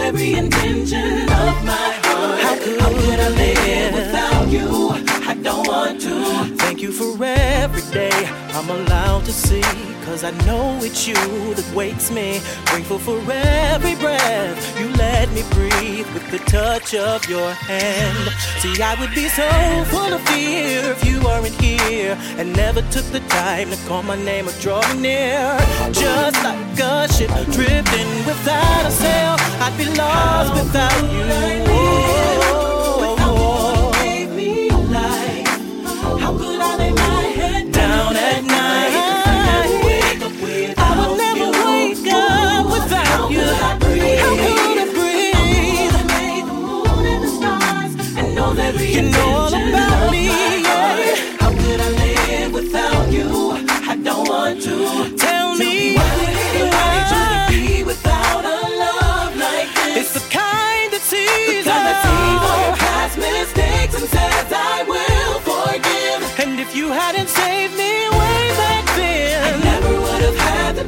every 0.04 0.34
intention 0.34 1.22
of 1.22 1.64
my 1.64 1.90
heart. 2.04 2.40
How 2.40 2.56
could 2.58 2.80
I 3.20 3.28
live 3.30 3.30
live? 3.30 3.94
without 3.94 4.34
you? 4.55 4.90
I 5.30 5.34
don't 5.42 5.66
want 5.66 6.00
to. 6.02 6.14
Thank 6.57 6.80
you 6.80 6.92
for 6.92 7.11
every 7.24 7.82
day 7.92 8.16
I'm 8.57 8.68
allowed 8.70 9.24
to 9.24 9.32
see. 9.32 9.62
Cause 10.05 10.22
I 10.22 10.32
know 10.46 10.78
it's 10.82 11.09
you 11.09 11.14
that 11.55 11.68
wakes 11.74 12.11
me. 12.11 12.40
Grateful 12.66 12.98
for 12.98 13.18
every 13.30 13.94
breath 13.96 14.59
you 14.78 14.88
let 15.05 15.32
me 15.32 15.42
breathe 15.50 16.09
with 16.12 16.30
the 16.30 16.38
touch 16.38 16.94
of 16.94 17.26
your 17.28 17.50
hand. 17.52 18.28
See, 18.61 18.82
I 18.82 18.94
would 19.00 19.14
be 19.14 19.28
so 19.28 19.48
full 19.90 20.12
of 20.12 20.20
fear 20.28 20.92
if 20.92 21.05
you 21.05 21.22
weren't 21.24 21.59
here 21.61 22.16
and 22.38 22.55
never 22.55 22.82
took 22.94 23.07
the 23.07 23.20
time 23.42 23.70
to 23.70 23.78
call 23.88 24.02
my 24.02 24.16
name 24.16 24.46
or 24.48 24.52
draw 24.61 24.82
me 24.94 25.00
near. 25.00 25.59
Just 25.90 26.38
like 26.44 26.78
a 26.78 27.09
ship 27.12 27.30
drifting 27.57 28.11
without 28.28 28.84
a 28.86 28.90
sail, 28.90 29.36
I'd 29.64 29.74
be 29.78 29.86
lost 29.96 30.52
without 30.55 31.02
you. 31.12 32.73
How 36.18 36.32
could 36.38 36.53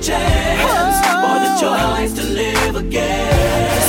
chance 0.07 1.01
Oh. 1.09 1.27
or 1.29 1.39
the 1.45 1.53
choice 1.63 2.13
to 2.13 2.23
live 2.23 2.77
again. 2.77 3.86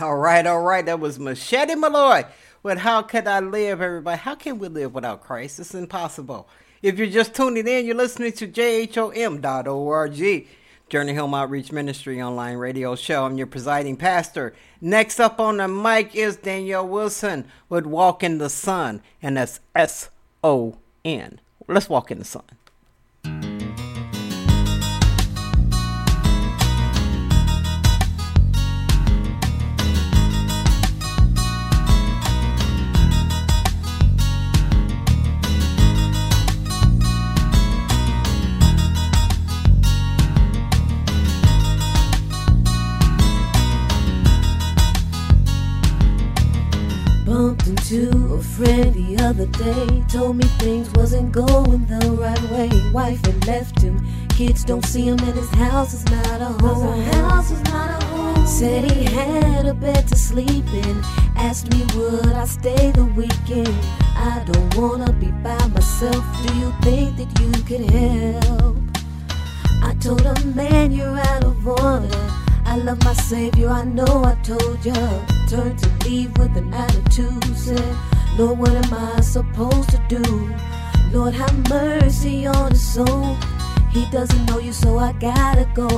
All 0.00 0.16
right, 0.16 0.46
all 0.46 0.62
right. 0.62 0.86
That 0.86 0.98
was 0.98 1.18
Machete 1.18 1.74
Malloy. 1.74 2.24
But 2.62 2.78
how 2.78 3.02
could 3.02 3.26
I 3.26 3.40
live, 3.40 3.82
everybody? 3.82 4.18
How 4.18 4.34
can 4.34 4.58
we 4.58 4.68
live 4.68 4.94
without 4.94 5.22
Christ? 5.22 5.60
It's 5.60 5.74
impossible. 5.74 6.48
If 6.80 6.98
you're 6.98 7.06
just 7.06 7.34
tuning 7.34 7.68
in, 7.68 7.84
you're 7.84 7.94
listening 7.94 8.32
to 8.32 8.48
jhom.org, 8.48 10.46
Journey 10.88 11.14
Home 11.14 11.34
Outreach 11.34 11.70
Ministry 11.70 12.22
online 12.22 12.56
radio 12.56 12.94
show. 12.94 13.26
I'm 13.26 13.36
your 13.36 13.46
presiding 13.46 13.96
pastor. 13.96 14.54
Next 14.80 15.20
up 15.20 15.38
on 15.38 15.58
the 15.58 15.68
mic 15.68 16.14
is 16.14 16.36
Danielle 16.36 16.88
Wilson 16.88 17.46
with 17.68 17.84
Walk 17.84 18.22
in 18.22 18.38
the 18.38 18.48
Sun, 18.48 19.02
and 19.20 19.36
that's 19.36 19.60
S 19.74 20.08
O 20.42 20.78
N. 21.04 21.40
Let's 21.68 21.90
walk 21.90 22.10
in 22.10 22.18
the 22.18 22.24
sun. 22.24 22.44
Into 47.80 48.34
a 48.34 48.42
friend 48.42 48.92
the 48.94 49.24
other 49.24 49.46
day. 49.46 50.04
Told 50.06 50.36
me 50.36 50.44
things 50.58 50.90
wasn't 50.92 51.32
going 51.32 51.86
the 51.86 52.12
right 52.12 52.50
way. 52.50 52.68
Wife 52.92 53.24
had 53.24 53.46
left 53.46 53.80
him. 53.80 54.06
Kids 54.28 54.64
don't 54.64 54.84
see 54.84 55.08
him 55.08 55.18
and 55.20 55.34
his 55.34 55.48
house 55.50 55.94
is 55.94 56.04
not 56.04 56.40
a 56.42 56.52
home. 56.62 57.02
House 57.14 57.50
is 57.50 57.62
not 57.64 58.02
a 58.02 58.06
home. 58.06 58.46
Said 58.46 58.90
he 58.90 59.04
had 59.04 59.66
a 59.66 59.72
bed 59.72 60.06
to 60.08 60.14
sleep 60.14 60.66
in. 60.72 61.02
Asked 61.36 61.72
me 61.72 61.84
would 61.96 62.26
I 62.26 62.44
stay 62.44 62.90
the 62.92 63.06
weekend. 63.06 63.74
I 64.14 64.44
don't 64.44 64.76
wanna 64.76 65.12
be 65.14 65.30
by 65.42 65.66
myself. 65.68 66.24
Do 66.46 66.54
you 66.58 66.72
think 66.82 67.16
that 67.16 67.40
you 67.40 67.50
could 67.64 67.90
help? 67.90 68.76
I 69.82 69.94
told 69.94 70.20
him, 70.20 70.54
man, 70.54 70.92
you're 70.92 71.18
out 71.18 71.44
of 71.44 71.66
order. 71.66 72.30
I 72.66 72.76
love 72.76 73.02
my 73.04 73.14
savior, 73.14 73.70
I 73.70 73.84
know 73.84 74.22
I 74.24 74.34
told 74.44 74.84
ya. 74.84 75.39
Turned 75.50 75.80
to 75.80 76.08
leave 76.08 76.38
with 76.38 76.56
an 76.56 76.72
attitude. 76.72 77.42
Said, 77.56 77.96
Lord, 78.38 78.56
what 78.60 78.70
am 78.70 78.94
I 78.94 79.20
supposed 79.20 79.90
to 79.90 79.98
do? 80.08 80.22
Lord, 81.10 81.34
have 81.34 81.68
mercy 81.68 82.46
on 82.46 82.70
his 82.70 82.94
soul. 82.94 83.34
He 83.90 84.08
doesn't 84.12 84.46
know 84.46 84.60
you, 84.60 84.72
so 84.72 84.96
I 84.98 85.10
gotta 85.14 85.68
go. 85.74 85.88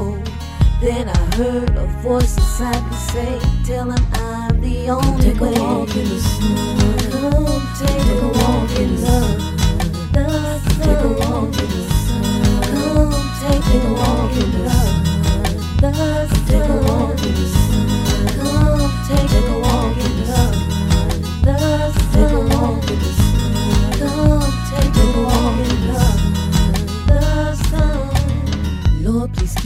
Then 0.81 1.11
I 1.11 1.19
heard 1.37 1.69
a 1.77 1.87
voice 2.01 2.35
inside 2.39 2.83
me 2.91 2.97
say, 2.97 3.39
Tell 3.67 3.91
him 3.91 4.07
I'm 4.15 4.59
the 4.63 4.89
only 4.89 5.23
take 5.33 5.39
way. 5.43 5.55
a 5.55 5.61
walk 5.61 5.97
in 5.97 6.09
the 6.09 6.19
sun. 6.19 7.11
Come 7.13 7.69
take, 7.77 8.09
a 8.09 8.29
walk 8.33 8.81
in 8.81 9.03
love. 9.05 9.37
The 10.15 10.61
sun. 10.61 10.81
Take 10.81 11.05
a 11.05 11.09
walk 11.09 11.59
in 11.61 11.69
the 11.69 11.83
sun. 11.93 12.63
Come 12.73 13.13
take, 13.43 13.69
a 13.69 13.93
walk 14.01 14.33
in 14.33 14.65
love. 14.65 15.81
The 15.83 15.93
sun. 15.93 16.47
Take 16.47 16.71
a 16.71 16.77
walk 16.89 17.23
in 17.23 17.35
the 17.35 17.47
sun. 17.49 17.62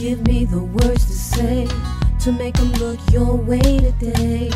Give 0.07 0.25
me 0.25 0.45
the 0.45 0.63
words 0.63 1.05
to 1.05 1.11
say 1.11 1.67
to 2.17 2.31
make 2.31 2.55
him 2.55 2.71
look 2.75 2.97
your 3.11 3.35
way 3.35 3.59
today. 3.59 4.49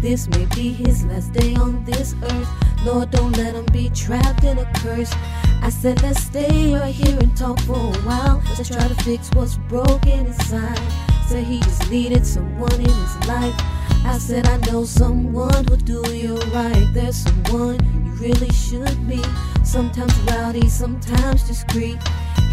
This 0.00 0.28
may 0.28 0.46
be 0.54 0.72
his 0.72 1.04
last 1.06 1.32
day 1.32 1.56
on 1.56 1.84
this 1.84 2.14
earth. 2.22 2.48
Lord, 2.84 3.10
don't 3.10 3.36
let 3.36 3.56
him 3.56 3.66
be 3.72 3.88
trapped 3.88 4.44
in 4.44 4.58
a 4.58 4.72
curse. 4.76 5.12
I 5.60 5.70
said, 5.70 6.00
let's 6.02 6.22
stay 6.22 6.72
right 6.72 6.94
here 6.94 7.18
and 7.18 7.36
talk 7.36 7.58
for 7.62 7.74
a 7.74 7.98
while. 8.06 8.44
Let's 8.56 8.68
try 8.68 8.86
to 8.86 8.94
fix 9.02 9.28
what's 9.32 9.56
broken 9.56 10.26
inside. 10.26 10.78
Said 11.26 11.46
he 11.46 11.58
just 11.58 11.90
needed 11.90 12.24
someone 12.24 12.74
in 12.74 12.92
his 13.02 13.16
life. 13.26 13.56
I 14.04 14.18
said, 14.20 14.46
I 14.46 14.58
know 14.70 14.84
someone 14.84 15.66
will 15.66 15.78
do 15.78 16.04
you 16.12 16.36
right. 16.54 16.86
There's 16.94 17.16
someone 17.16 17.80
you 17.92 18.12
really 18.22 18.52
should 18.52 19.08
be. 19.08 19.20
Sometimes 19.64 20.16
rowdy, 20.30 20.68
sometimes 20.68 21.42
discreet. 21.42 21.98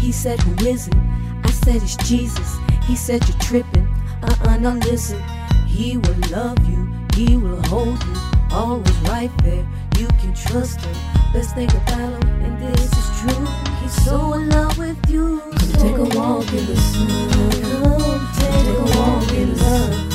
He 0.00 0.10
said, 0.10 0.40
Who 0.40 0.66
is 0.66 0.88
it? 0.88 1.09
Said, 1.64 1.82
It's 1.82 1.96
Jesus. 1.96 2.56
He 2.86 2.96
said, 2.96 3.26
You're 3.28 3.38
tripping. 3.38 3.86
Uh 4.22 4.34
uh, 4.42 4.56
now 4.56 4.74
listen. 4.90 5.22
He 5.66 5.96
will 5.96 6.16
love 6.30 6.58
you, 6.68 6.88
He 7.14 7.36
will 7.36 7.62
hold 7.64 8.02
you. 8.04 8.14
Always 8.50 8.96
right 9.08 9.30
there, 9.44 9.66
you 9.98 10.08
can 10.20 10.34
trust 10.34 10.80
Him. 10.80 10.94
Best 11.32 11.54
thing 11.54 11.70
about 11.70 12.24
Him, 12.24 12.44
and 12.44 12.62
this 12.62 12.92
is 12.92 13.08
true. 13.20 13.46
He's 13.82 14.04
so 14.04 14.34
in 14.34 14.48
love 14.50 14.76
with 14.78 14.98
you. 15.08 15.40
Come 15.40 15.72
take 15.72 15.96
a 15.96 16.18
walk 16.18 16.52
in 16.52 16.66
the 16.66 16.76
sun. 16.76 17.08
Come 17.62 18.28
take 18.38 18.66
a 18.68 18.82
walk 18.98 19.32
in. 19.32 19.48
The 19.50 19.58
sun. 19.58 20.10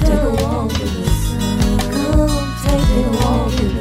Take 0.00 0.22
a 0.22 0.32
walk 0.42 0.72
in 0.80 0.90
the 0.94 1.06
sun. 1.08 1.78
Come 1.94 2.44
take 2.64 2.90
a 2.96 3.10
walk 3.22 3.60
in. 3.60 3.68
The 3.68 3.73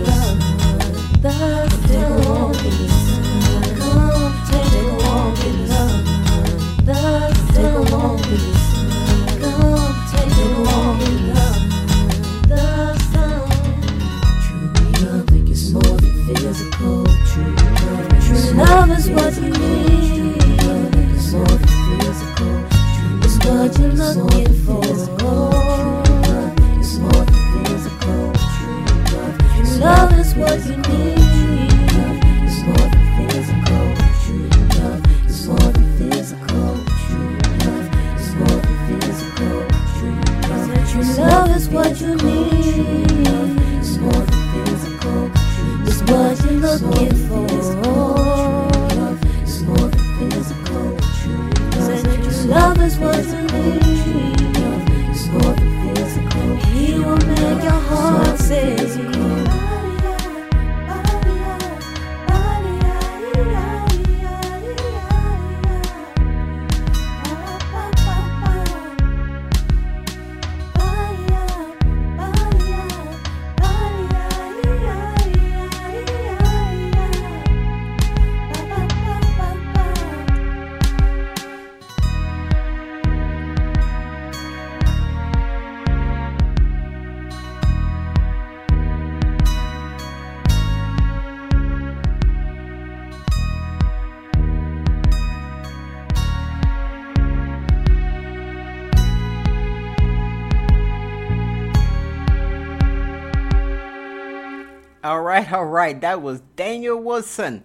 right, 105.33 105.51
all 105.51 105.65
right. 105.65 105.99
That 105.99 106.21
was 106.21 106.41
Daniel 106.55 106.99
Woodson 106.99 107.63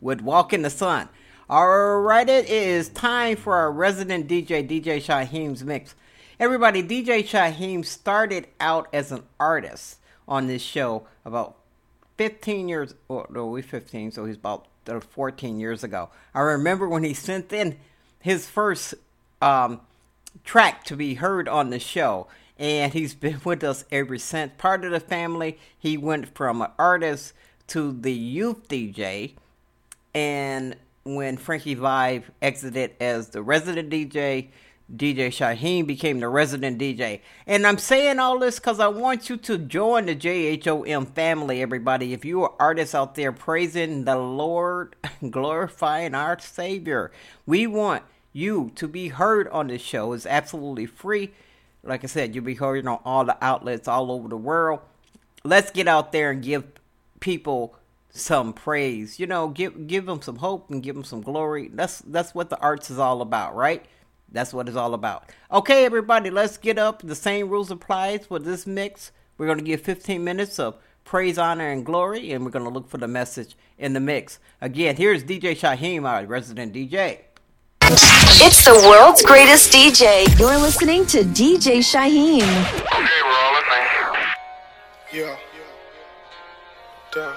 with 0.00 0.22
Walk 0.22 0.54
in 0.54 0.62
the 0.62 0.70
Sun. 0.70 1.10
All 1.50 2.00
right, 2.00 2.26
it 2.26 2.48
is 2.48 2.88
time 2.88 3.36
for 3.36 3.54
our 3.54 3.70
resident 3.70 4.26
DJ, 4.26 4.66
DJ 4.66 4.96
Shyhiem's 4.96 5.62
mix. 5.62 5.94
Everybody, 6.40 6.82
DJ 6.82 7.22
Shyhiem 7.22 7.84
started 7.84 8.46
out 8.58 8.88
as 8.94 9.12
an 9.12 9.24
artist 9.38 9.98
on 10.26 10.46
this 10.46 10.62
show 10.62 11.06
about 11.26 11.56
15 12.16 12.70
years, 12.70 12.94
or 13.08 13.26
no, 13.30 13.46
we 13.46 13.60
15, 13.60 14.12
so 14.12 14.24
he's 14.24 14.36
about 14.36 14.66
uh, 14.88 14.98
14 14.98 15.60
years 15.60 15.84
ago. 15.84 16.08
I 16.34 16.40
remember 16.40 16.88
when 16.88 17.04
he 17.04 17.12
sent 17.12 17.52
in 17.52 17.76
his 18.20 18.46
first 18.46 18.94
um, 19.42 19.82
track 20.44 20.84
to 20.84 20.96
be 20.96 21.14
heard 21.14 21.46
on 21.46 21.68
the 21.68 21.78
show. 21.78 22.28
And 22.58 22.92
he's 22.92 23.14
been 23.14 23.40
with 23.44 23.64
us 23.64 23.84
ever 23.90 24.18
since. 24.18 24.52
Part 24.58 24.84
of 24.84 24.92
the 24.92 25.00
family, 25.00 25.58
he 25.78 25.96
went 25.96 26.34
from 26.34 26.62
an 26.62 26.70
artist 26.78 27.32
to 27.68 27.92
the 27.92 28.12
youth 28.12 28.68
DJ. 28.68 29.34
And 30.14 30.76
when 31.04 31.36
Frankie 31.36 31.76
Vibe 31.76 32.24
exited 32.40 32.92
as 33.00 33.30
the 33.30 33.42
resident 33.42 33.90
DJ, 33.90 34.48
DJ 34.94 35.28
Shyhiem 35.28 35.86
became 35.86 36.20
the 36.20 36.28
resident 36.28 36.78
DJ. 36.78 37.20
And 37.46 37.66
I'm 37.66 37.78
saying 37.78 38.18
all 38.18 38.38
this 38.38 38.58
because 38.58 38.78
I 38.78 38.88
want 38.88 39.30
you 39.30 39.36
to 39.38 39.56
join 39.56 40.06
the 40.06 40.14
JHOM 40.14 41.14
family, 41.14 41.62
everybody. 41.62 42.12
If 42.12 42.24
you 42.24 42.42
are 42.42 42.52
artists 42.60 42.94
out 42.94 43.14
there 43.14 43.32
praising 43.32 44.04
the 44.04 44.16
Lord, 44.16 44.96
glorifying 45.30 46.14
our 46.14 46.38
Savior, 46.38 47.10
we 47.46 47.66
want 47.66 48.02
you 48.34 48.70
to 48.74 48.86
be 48.86 49.08
heard 49.08 49.48
on 49.48 49.68
this 49.68 49.82
show. 49.82 50.12
It's 50.12 50.26
absolutely 50.26 50.86
free. 50.86 51.32
Like 51.84 52.04
I 52.04 52.06
said, 52.06 52.34
you'll 52.34 52.44
be 52.44 52.54
heard 52.54 52.86
on 52.86 53.00
all 53.04 53.24
the 53.24 53.36
outlets 53.44 53.88
all 53.88 54.12
over 54.12 54.28
the 54.28 54.36
world. 54.36 54.80
Let's 55.44 55.70
get 55.70 55.88
out 55.88 56.12
there 56.12 56.30
and 56.30 56.42
give 56.42 56.64
people 57.20 57.76
some 58.10 58.52
praise. 58.52 59.18
You 59.18 59.26
know, 59.26 59.48
give 59.48 59.86
give 59.86 60.06
them 60.06 60.22
some 60.22 60.36
hope 60.36 60.70
and 60.70 60.82
give 60.82 60.94
them 60.94 61.04
some 61.04 61.22
glory. 61.22 61.70
That's 61.72 62.00
that's 62.00 62.34
what 62.34 62.50
the 62.50 62.58
arts 62.60 62.90
is 62.90 62.98
all 62.98 63.20
about, 63.22 63.56
right? 63.56 63.84
That's 64.30 64.54
what 64.54 64.68
it's 64.68 64.76
all 64.76 64.94
about. 64.94 65.30
Okay, 65.50 65.84
everybody, 65.84 66.30
let's 66.30 66.56
get 66.56 66.78
up. 66.78 67.02
The 67.02 67.14
same 67.14 67.48
rules 67.48 67.70
applies 67.70 68.26
for 68.26 68.38
this 68.38 68.66
mix. 68.66 69.12
We're 69.36 69.44
We're 69.44 69.54
going 69.54 69.64
to 69.64 69.70
give 69.70 69.82
15 69.82 70.24
minutes 70.24 70.58
of 70.58 70.76
praise, 71.04 71.36
honor, 71.36 71.68
and 71.68 71.84
glory, 71.84 72.32
and 72.32 72.44
we're 72.44 72.50
going 72.50 72.64
to 72.64 72.70
look 72.70 72.88
for 72.88 72.98
the 72.98 73.08
message 73.08 73.56
in 73.76 73.92
the 73.92 74.00
mix. 74.00 74.38
Again, 74.60 74.96
here's 74.96 75.24
DJ 75.24 75.52
Shyhiem, 75.52 76.08
our 76.08 76.24
resident 76.24 76.72
DJ. 76.72 77.20
It's 78.44 78.64
the 78.64 78.74
world's 78.88 79.22
greatest 79.22 79.72
DJ. 79.72 80.26
You're 80.38 80.56
listening 80.56 81.04
to 81.06 81.24
DJ 81.24 81.78
Shyhiem. 81.78 82.46
Yeah. 85.12 85.36
Down. 87.14 87.34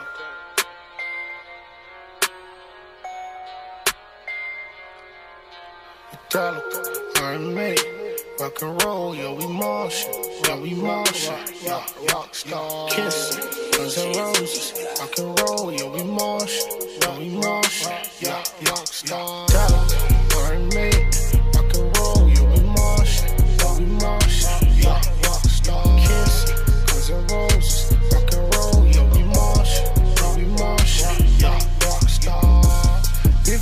Metallica, 6.36 7.22
Iron 7.22 7.56
Maiden, 7.56 8.16
rock 8.40 8.62
and 8.62 8.84
roll, 8.84 9.16
yo, 9.16 9.34
we 9.36 9.48
march, 9.48 10.06
yeah, 10.48 10.60
we 10.60 10.74
march, 10.74 11.30
yeah, 11.64 11.86
rock 12.14 12.36
star, 12.36 12.90
Kiss, 12.90 13.38
Guns 13.72 13.98
N' 13.98 14.14
Roses, 14.18 14.74
rock 15.00 15.18
and 15.18 15.40
roll, 15.40 15.72
yo, 15.72 15.90
we 15.92 16.04
march, 16.04 16.60
yeah, 17.02 17.18
we 17.18 17.30
march, 17.30 17.86
yeah, 18.20 18.44
rock 18.68 18.88
star, 18.88 19.48
Metallica, 19.48 19.85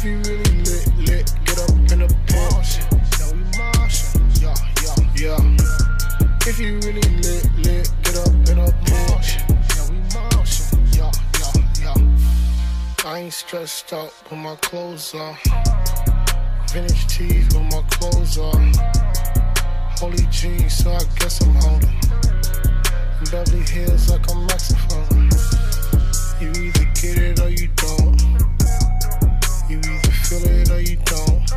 If 0.04 0.10
you 0.10 0.18
really 0.18 0.58
lit, 0.64 0.88
lit, 0.98 1.34
get 1.46 1.60
up 1.60 1.70
in 1.70 2.00
the 2.00 2.14
Porsche. 2.28 2.84
Yeah, 3.20 3.32
we 3.32 3.40
marching. 3.58 4.20
Yeah, 4.44 4.54
yeah, 4.84 5.00
yeah. 5.16 6.38
If 6.46 6.60
you 6.60 6.76
really 6.80 7.08
lit, 7.24 7.48
lit, 7.64 7.90
get 8.04 8.18
up 8.18 8.36
in 8.50 8.60
a 8.60 8.68
Porsche. 8.84 9.40
Yeah, 9.72 9.88
we 9.88 9.96
marching. 10.14 10.84
Yeah, 10.92 11.10
yeah, 11.40 11.96
yeah. 11.96 13.10
I 13.10 13.20
ain't 13.20 13.32
stressed 13.32 13.94
out, 13.94 14.12
put 14.26 14.40
my 14.40 14.58
clothes 14.58 15.16
on. 15.16 15.38
Vintage 16.74 17.08
tees 17.08 17.46
with 17.56 17.64
my 17.72 17.82
clothes 17.92 18.38
on. 18.38 18.74
Holy 20.00 20.28
jeans, 20.32 20.84
so 20.84 20.92
I 20.92 21.04
guess 21.18 21.40
I'm 21.40 21.56
holding. 21.56 21.98
Beverly 23.32 23.64
Hills 23.64 24.10
like 24.10 24.30
I'm 24.30 24.46
Mexican. 24.48 25.30
You 26.42 26.50
either 26.62 26.92
get 26.92 27.18
it 27.20 27.40
or 27.40 27.48
you 27.48 27.70
don't. 27.78 28.13
Feel 30.34 30.50
it 30.50 30.72
or 30.72 30.82
you 30.82 30.98
don't. 31.06 31.48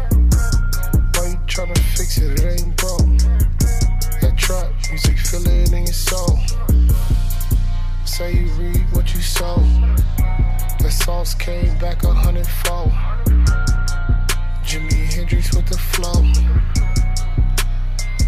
Why 1.17 1.29
you 1.29 1.39
tryna 1.49 1.79
fix 1.97 2.19
it? 2.19 2.39
It 2.39 2.61
ain't 2.61 2.77
broke. 2.77 3.09
That 4.21 4.35
trap 4.37 4.71
music, 4.91 5.17
feel 5.17 5.49
in 5.49 5.87
your 5.87 5.95
soul. 5.95 6.39
Say 8.05 8.35
you 8.35 8.49
read 8.61 8.85
what 8.93 9.15
you 9.15 9.23
sow. 9.23 9.57
The 10.79 10.91
sauce 10.91 11.33
came 11.33 11.79
back 11.79 12.05
a 12.05 12.13
hundredfold. 12.13 12.91
Jimi 14.63 15.11
Hendrix 15.11 15.55
with 15.55 15.69
the 15.69 15.79
flow. 15.79 16.21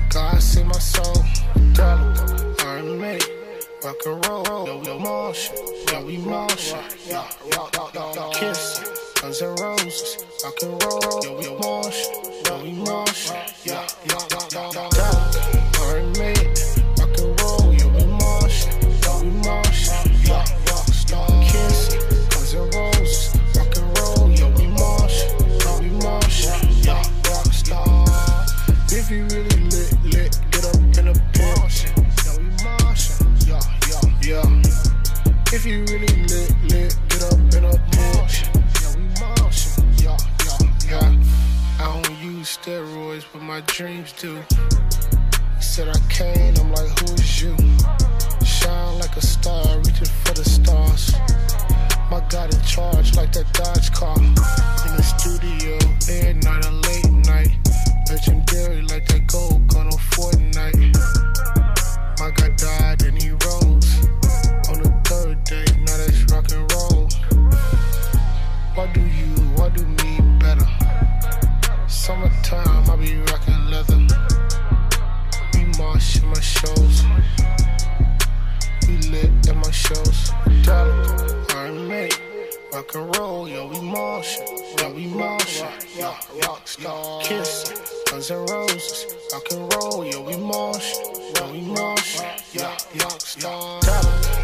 God 0.09 0.43
save 0.43 0.65
my 0.65 0.79
soul. 0.79 1.27
Dollar, 1.75 2.55
Iron 2.65 2.99
rock 3.85 3.97
and 4.07 4.27
roll, 4.27 4.83
yo, 4.83 4.99
march, 4.99 5.51
yeah, 5.93 6.03
we 6.03 6.17
march, 6.17 6.73
yeah, 6.73 7.21
rock, 7.55 7.77
rock, 7.77 7.95
rock, 7.95 8.17
rock, 8.17 8.35
kiss, 8.35 9.08
Guns 9.21 9.43
N' 9.43 9.57
Roses, 9.57 10.25
rock 10.45 10.55
and 10.63 10.83
roll, 10.85 11.25
yo, 11.25 11.37
we 11.37 11.49
march, 11.59 12.07
yeah, 12.47 12.63
we 12.63 12.73
march, 12.73 13.31
yeah, 13.65 13.87
rock, 14.11 14.31
rock, 14.33 14.49
dollar, 14.51 14.89
Iron 15.83 16.13
Maiden, 16.13 16.55
rock 16.99 17.19
and 17.19 17.41
roll, 17.41 17.75
yo, 17.75 17.89
we 17.89 18.05
march, 18.07 18.67
yeah, 18.67 19.21
we 19.21 19.31
march, 19.43 19.89
yeah, 20.25 20.45
rock 20.71 20.87
star, 20.95 21.27
kiss, 21.43 21.97
Guns 22.31 22.55
N' 22.55 22.71
Roses, 22.71 23.35
rock 23.57 23.77
and 23.77 23.99
roll, 23.99 24.31
yo, 24.31 24.51
we 24.51 24.69
march, 24.69 25.17
yeah, 25.65 25.81
we 25.81 25.91
march, 25.99 26.47
yeah, 26.87 27.03
rock 27.29 27.53
star. 27.53 28.07
If 28.91 29.11
you 29.11 29.25
really 29.25 29.61
lit, 29.67 29.93
lit, 30.05 30.41
get 30.53 30.65
up 30.65 30.77
in 30.77 31.09
a 31.09 31.15
Porsche. 31.35 31.91
Yeah, 32.25 32.39
we 32.39 32.47
marching. 32.63 33.27
Yeah, 33.47 33.61
yeah, 33.89 34.47
yeah. 34.47 35.53
If 35.53 35.67
you 35.67 35.85
really 35.85 36.28
my 43.59 43.65
dreams 43.67 44.13
do. 44.13 44.37
He 45.57 45.63
said 45.63 45.89
I 45.89 45.99
can't, 46.09 46.61
I'm 46.61 46.71
like, 46.71 46.97
who 47.01 47.15
is 47.15 47.43
you? 47.43 47.57
Shine 48.47 48.99
like 49.01 49.17
a 49.17 49.21
star, 49.21 49.79
reaching 49.79 50.07
for 50.23 50.35
the 50.35 50.45
stars. 50.45 51.13
My 52.09 52.25
God 52.31 52.55
in 52.55 52.63
charge, 52.63 53.17
like 53.17 53.33
that 53.33 53.53
Dodge 53.53 53.91
car. 53.93 54.17
In 54.17 54.35
the 54.95 55.03
studio, 55.03 55.75
every 56.09 56.35
night, 56.35 56.65
a 56.67 56.71
late 56.87 57.11
night. 57.27 57.51
Legendary, 58.09 58.83
like 58.83 59.09
that 59.09 59.27
gold 59.27 59.67
gun 59.67 59.87
on 59.87 59.99
Fortnite. 60.15 60.95
My 62.21 62.31
God 62.31 62.57
died 62.57 63.03
and 63.03 63.21
he 63.21 63.31
rose. 63.31 63.91
On 64.71 64.79
the 64.85 64.93
third 65.05 65.43
day, 65.43 65.67
now 65.83 65.97
that's 65.97 66.23
rock 66.31 66.47
and 66.53 66.73
roll. 66.75 67.09
Why 68.77 68.87
do 68.93 69.01
you, 69.01 69.35
why 69.57 69.69
do 69.71 69.85
me 69.85 70.08
shows. 79.89 80.31
Dollar, 80.63 81.73
Maiden, 81.73 82.19
rock 82.73 82.95
and 82.95 83.17
roll, 83.17 83.49
yo, 83.49 83.67
we 83.69 83.81
march, 83.81 84.39
yeah, 84.79 84.93
we 84.93 85.07
march, 85.07 85.63
yeah, 85.97 86.15
rock 86.45 86.69
star, 86.69 87.23
kiss, 87.23 87.73
Guns 88.11 88.31
N' 88.31 88.45
Roses, 88.47 89.07
rock 89.33 89.47
and 89.51 89.73
roll, 89.73 90.05
yo, 90.05 90.23
we 90.23 90.37
march, 90.37 90.93
yeah, 91.35 91.51
we 91.51 91.61
march, 91.63 92.19
yeah, 92.53 92.77
rock 93.01 93.21
star, 93.21 93.81
Dollar, 93.81 94.38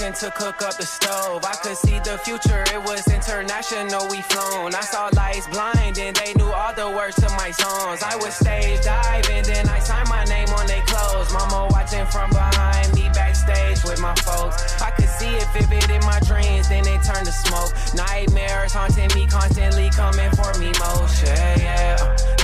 proposition 0.00 0.30
to 0.30 0.36
cook 0.36 0.62
up 0.62 0.76
the 0.76 0.86
stove. 0.86 1.44
I 1.44 1.54
could 1.62 1.76
see 1.76 1.98
the 2.00 2.18
future, 2.24 2.64
it 2.72 2.82
was 2.82 3.06
international, 3.08 4.08
we 4.08 4.22
flown. 4.22 4.74
I 4.74 4.80
saw 4.80 5.10
lights 5.14 5.46
blind 5.48 5.98
and 5.98 6.16
they 6.16 6.32
knew 6.34 6.50
all 6.50 6.74
the 6.74 6.88
words 6.90 7.16
to 7.16 7.28
my 7.36 7.50
songs. 7.50 8.02
I 8.02 8.16
was 8.16 8.34
stage 8.34 8.82
diving, 8.82 9.44
then 9.44 9.68
I 9.68 9.78
signed 9.78 10.08
my 10.08 10.24
name 10.24 10.48
on 10.48 10.66
their 10.66 10.82
clothes. 10.82 11.32
Mama 11.32 11.68
watching 11.70 12.06
from 12.06 12.30
behind 12.30 12.94
me 12.94 13.08
backstage 13.12 13.84
with 13.84 14.00
my 14.00 14.14
folks. 14.16 14.80
I 14.80 14.90
could 14.90 15.08
see 15.08 15.30
it 15.36 15.46
vivid 15.52 15.90
in 15.90 16.04
my 16.06 16.20
dreams, 16.20 16.68
then 16.68 16.86
it 16.86 17.02
turned 17.04 17.26
to 17.26 17.32
smoke. 17.32 17.72
Nightmares 17.94 18.72
haunting 18.72 19.10
me, 19.14 19.26
constantly 19.26 19.90
coming 19.90 20.30
for 20.32 20.52
me 20.58 20.72
motion. 20.80 21.60
Yeah. 21.60 21.96
Look 22.00 22.39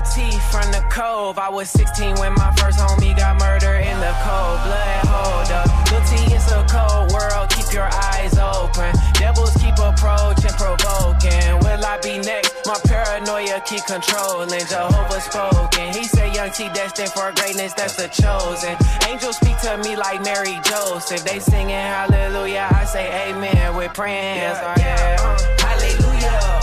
OT 0.00 0.32
from 0.50 0.64
the 0.72 0.82
cove. 0.90 1.38
I 1.38 1.50
was 1.50 1.68
16 1.70 2.16
when 2.16 2.32
my 2.34 2.50
first 2.56 2.78
homie 2.78 3.14
got 3.16 3.38
murdered 3.38 3.84
in 3.84 4.00
the 4.00 4.14
cold 4.24 4.60
blood. 4.64 5.04
Hold 5.04 5.52
up, 5.52 5.68
T. 6.08 6.16
It's 6.32 6.50
a 6.52 6.64
cold 6.64 7.12
world. 7.12 7.50
Keep 7.50 7.72
your 7.74 7.88
eyes 8.08 8.32
open. 8.38 8.96
Devils 9.20 9.52
keep 9.60 9.76
approaching, 9.76 10.56
provoking. 10.56 11.52
Will 11.60 11.84
I 11.84 12.00
be 12.02 12.16
next? 12.16 12.64
My 12.64 12.80
paranoia 12.84 13.60
keep 13.66 13.84
controlling. 13.84 14.64
Jehovah 14.64 15.20
spoken. 15.20 15.92
He 15.92 16.04
said, 16.04 16.34
Young 16.34 16.50
T 16.50 16.70
destined 16.72 17.12
for 17.12 17.32
greatness. 17.36 17.74
That's 17.74 17.96
the 17.96 18.08
chosen. 18.08 18.76
Angels 19.06 19.36
speak 19.36 19.60
to 19.60 19.76
me 19.84 19.96
like 19.96 20.24
Mary 20.24 20.56
Joseph. 20.64 21.24
They 21.24 21.40
singing 21.40 21.76
hallelujah. 21.76 22.68
I 22.72 22.84
say 22.84 23.04
amen 23.28 23.76
with 23.76 23.92
prayers. 23.92 24.56
Yeah, 24.56 24.64
oh, 24.64 24.80
yeah, 24.80 25.60
hallelujah. 25.60 26.59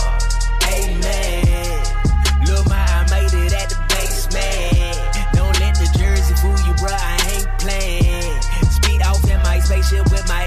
with 9.96 10.28
my 10.28 10.44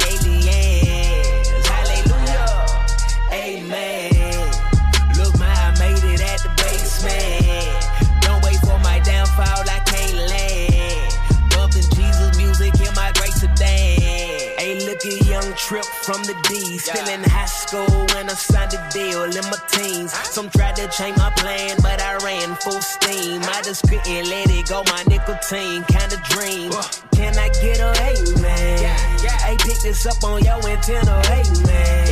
from 16.12 16.24
the 16.24 16.36
D. 16.50 16.78
Still 16.78 17.08
in 17.08 17.24
high 17.24 17.46
school 17.46 17.88
when 18.12 18.30
I 18.30 18.34
signed 18.34 18.74
a 18.74 18.82
deal 18.92 19.24
in 19.24 19.46
my 19.48 19.60
teens. 19.72 20.12
Some 20.36 20.50
tried 20.50 20.76
to 20.76 20.88
change 20.90 21.18
my 21.18 21.32
plan, 21.38 21.78
but 21.82 22.02
I 22.02 22.18
ran 22.18 22.56
full 22.56 22.82
steam. 22.82 23.42
I 23.44 23.62
just 23.64 23.88
couldn't 23.88 24.28
let 24.28 24.50
it 24.52 24.68
go, 24.68 24.84
my 24.92 25.04
nicotine 25.08 25.84
kinda 25.88 26.18
dream. 26.36 26.72
Can 27.16 27.38
I 27.38 27.48
get 27.64 27.80
a 27.80 27.92
amen? 28.12 28.80
Hey, 29.46 29.58
pick 29.60 29.80
this 29.82 30.06
up 30.06 30.24
on 30.24 30.44
your 30.44 30.60
antenna, 30.68 31.22
amen. 31.32 32.08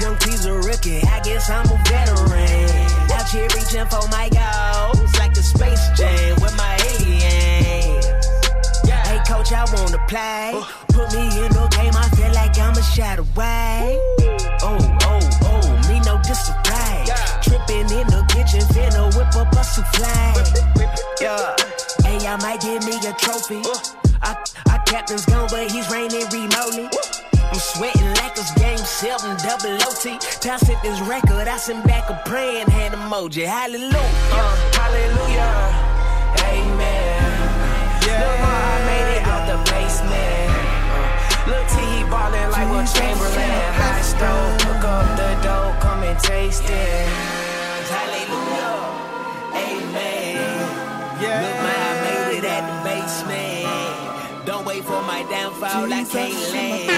Young 0.00 0.16
T's 0.18 0.46
a 0.46 0.54
rookie, 0.54 1.02
I 1.04 1.20
guess 1.20 1.50
I'm 1.50 1.68
a 1.68 1.76
veteran. 1.84 2.70
Out 3.12 3.28
here 3.28 3.48
reaching 3.56 3.86
for 3.92 4.06
my 4.08 4.28
goals 4.32 5.12
like 5.18 5.34
the 5.34 5.42
Space 5.42 5.84
Jam 5.98 6.40
with 6.40 6.56
my 6.56 6.74
alien. 6.88 8.00
Hey, 9.04 9.20
coach, 9.28 9.52
I 9.52 9.64
wanna 9.74 10.00
play. 10.08 10.56
Put 10.88 11.12
me 11.12 11.24
in 11.44 11.52
the 11.52 11.63
I'ma 12.58 12.80
shot 12.80 13.18
away. 13.18 13.98
Oh, 14.62 14.78
oh, 15.02 15.20
oh, 15.42 15.88
me 15.88 16.00
no 16.00 16.18
disarray. 16.22 17.04
Yeah. 17.06 17.40
Tripping 17.42 17.90
in 17.90 18.06
the 18.08 18.24
kitchen, 18.28 18.60
finna 18.74 19.14
whip 19.16 19.34
up 19.36 19.52
a 19.52 19.64
souffle. 19.64 20.84
Yeah, 21.20 21.56
hey, 22.02 22.18
y'all 22.24 22.38
might 22.38 22.60
give 22.60 22.84
me 22.84 22.96
a 23.06 23.12
trophy. 23.14 23.62
Uh. 23.64 23.78
I, 24.22 24.36
I 24.68 24.78
captain's 24.86 25.26
gone, 25.26 25.48
but 25.50 25.70
he's 25.70 25.90
reigning 25.90 26.26
remotely. 26.32 26.86
Uh. 26.86 27.24
I'm 27.52 27.58
sweating 27.60 28.08
like 28.18 28.32
it's 28.36 28.52
game 28.54 28.78
seven, 28.78 29.36
double 29.38 29.74
OT. 29.86 30.18
Toss 30.40 30.68
it 30.68 30.78
this 30.82 31.00
record, 31.02 31.46
I 31.46 31.56
send 31.56 31.84
back 31.84 32.08
a 32.10 32.20
praying 32.28 32.66
hand 32.68 32.94
emoji. 32.94 33.46
Hallelujah, 33.46 33.94
uh, 33.94 34.56
hallelujah, 34.72 35.52
amen. 36.50 37.22
Yeah. 38.06 38.20
no 38.20 38.30
more, 38.42 38.60
I 38.74 38.86
made 38.86 39.16
it 39.16 39.22
out 39.26 39.46
the 39.46 39.70
basement. 39.70 40.53
Look 41.46 41.66
T, 41.68 41.76
he 41.76 42.02
ballin' 42.08 42.50
like 42.52 42.68
a 42.68 42.82
Chamberlain. 42.88 43.50
High 43.76 44.00
stove, 44.00 44.60
hook 44.64 44.84
up 44.84 45.06
the 45.20 45.30
dough, 45.44 45.76
come 45.80 46.02
and 46.02 46.18
taste 46.18 46.64
it. 46.64 47.08
Hallelujah, 47.92 48.80
amen. 49.52 50.40
Yeah. 51.20 51.44
Look, 51.44 51.58
man, 51.66 51.80
I 51.84 51.94
made 52.04 52.38
it 52.38 52.44
at 52.48 52.64
the 52.64 52.76
basement. 52.88 54.46
Don't 54.46 54.64
wait 54.64 54.84
for 54.84 55.02
my 55.02 55.22
downfall, 55.28 55.92
I 55.92 56.04
can't 56.04 56.52
land. 56.52 56.93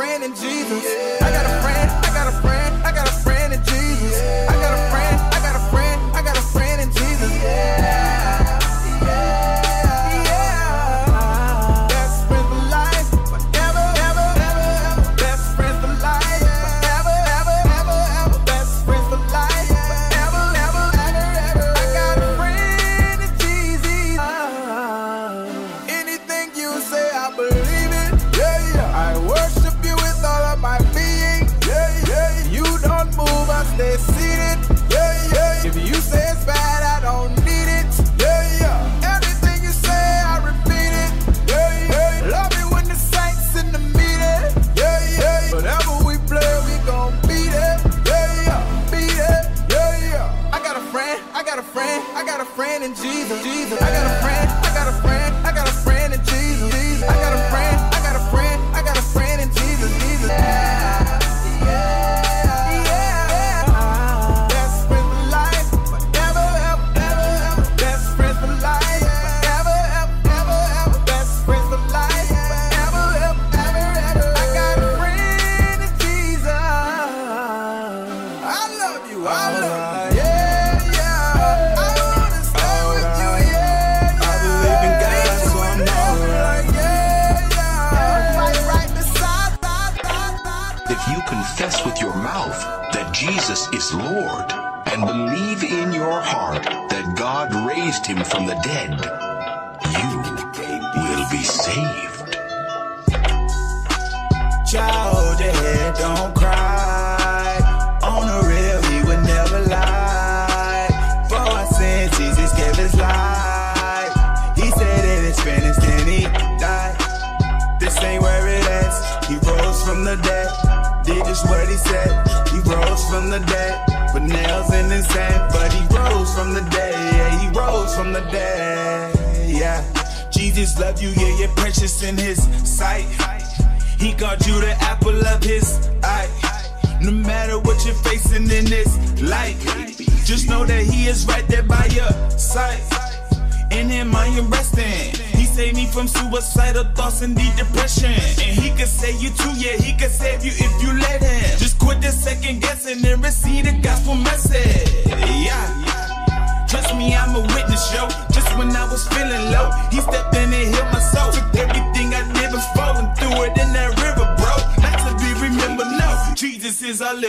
praying 0.00 0.22
in 0.22 0.34
Jesus. 0.34 0.82
Yeah. 0.82 1.19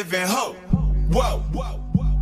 living 0.02 0.28
hope. 0.28 0.56
Whoa, 1.14 1.44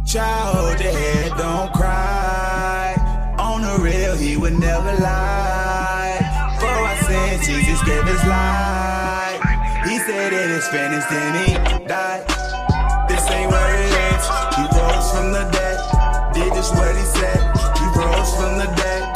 child, 0.05 0.77
the 0.79 0.83
head 0.83 1.31
don't 1.37 1.71
cry. 1.71 2.93
On 3.39 3.61
the 3.61 3.81
real, 3.81 4.17
he 4.17 4.35
would 4.35 4.59
never 4.59 4.93
lie. 4.99 6.19
For 6.59 6.67
I 6.67 6.95
said 7.07 7.41
Jesus 7.41 7.81
gave 7.83 8.03
his 8.03 8.23
life. 8.25 9.39
He 9.87 9.97
said 9.99 10.33
it 10.33 10.49
is 10.51 10.67
finished, 10.67 11.09
then 11.09 11.31
he 11.39 11.53
died. 11.87 12.27
This 13.07 13.23
ain't 13.31 13.49
where 13.49 13.75
it 13.83 13.93
ends. 14.07 14.27
He 14.57 14.63
rose 14.75 15.11
from 15.13 15.31
the 15.31 15.45
dead. 15.55 15.79
Did 16.33 16.53
just 16.53 16.75
what 16.75 16.93
he 16.93 17.05
said. 17.17 17.39
He 17.79 17.85
rose 17.95 18.31
from 18.35 18.57
the 18.57 18.67
dead. 18.75 19.08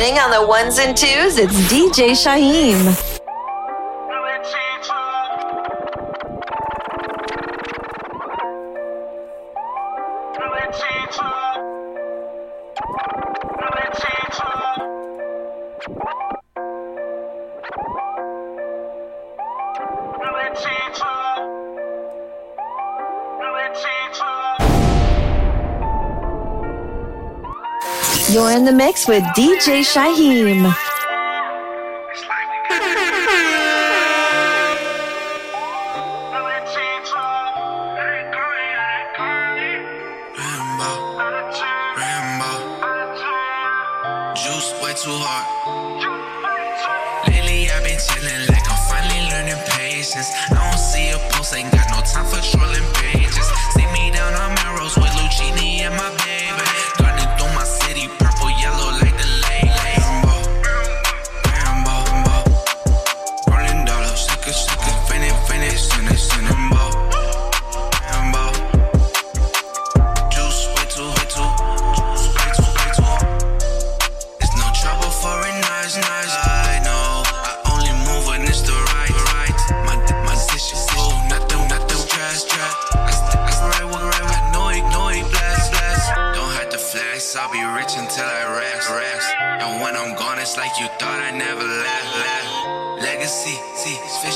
On 0.00 0.30
the 0.30 0.46
ones 0.46 0.78
and 0.78 0.96
twos, 0.96 1.36
it's 1.36 1.52
DJ 1.70 2.12
Shyhiem. 2.12 3.09
the 28.70 28.76
mix 28.76 29.08
with 29.08 29.24
DJ 29.34 29.82
Shyhiem. 29.82 30.89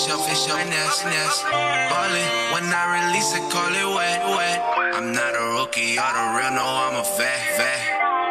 fish 0.04 0.12
up, 0.12 0.20
fish 0.28 0.46
nest, 0.68 1.04
nest. 1.04 1.44
Ballin', 1.88 2.30
when 2.52 2.64
I 2.68 3.08
release 3.08 3.32
it, 3.34 3.44
call 3.50 3.72
it 3.72 3.88
wet, 3.96 4.20
wet. 4.36 4.60
I'm 4.94 5.12
not 5.12 5.32
a 5.34 5.56
rookie, 5.56 5.98
all 5.98 6.12
the 6.12 6.24
real, 6.36 6.52
no, 6.52 6.64
I'm 6.64 6.96
a 7.00 7.04
vet, 7.16 7.40
vet. 7.56 7.80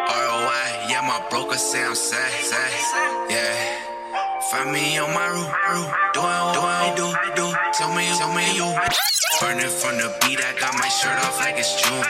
ROI, 0.05 0.89
yeah, 0.89 1.01
my 1.01 1.17
broker 1.29 1.57
say 1.57 1.83
I'm 1.83 1.95
sad, 1.95 2.31
sad, 2.45 2.71
yeah. 3.29 3.57
Find 4.51 4.71
me 4.71 4.97
on 4.99 5.13
my 5.13 5.27
roof, 5.33 5.49
roof. 5.73 5.89
Doing 6.13 6.45
what 6.61 6.61
I 6.61 6.93
do, 6.95 7.09
do. 7.33 7.49
Tell 7.73 7.89
me, 7.95 8.05
tell 8.17 8.33
me 8.33 8.45
you. 8.53 8.69
Burning 9.41 9.69
from 9.69 9.97
the 9.97 10.13
beat, 10.21 10.39
I 10.45 10.53
got 10.59 10.75
my 10.77 10.87
shirt 10.89 11.17
off 11.25 11.39
like 11.39 11.57
it's 11.57 11.73
June. 11.81 12.05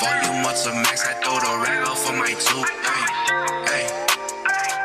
Volume 0.00 0.46
up 0.46 0.56
to 0.64 0.72
max, 0.72 1.04
I 1.04 1.12
throw 1.20 1.36
the 1.36 1.52
rag 1.60 1.86
off 1.86 2.00
for 2.00 2.16
my 2.16 2.32
tube. 2.32 2.66
Ay. 2.84 3.61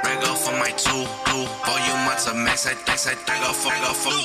I 0.07 0.15
go 0.21 0.35
for 0.35 0.53
my 0.53 0.71
two, 0.71 1.03
two. 1.27 1.43
Volume 1.65 2.07
up 2.07 2.17
to 2.23 2.33
max, 2.33 2.65
I 2.65 2.73
think, 2.73 2.89
I 2.89 3.13
think 3.13 3.41
off, 3.43 3.67
I 3.67 3.75
go 3.83 3.91
for 3.91 4.15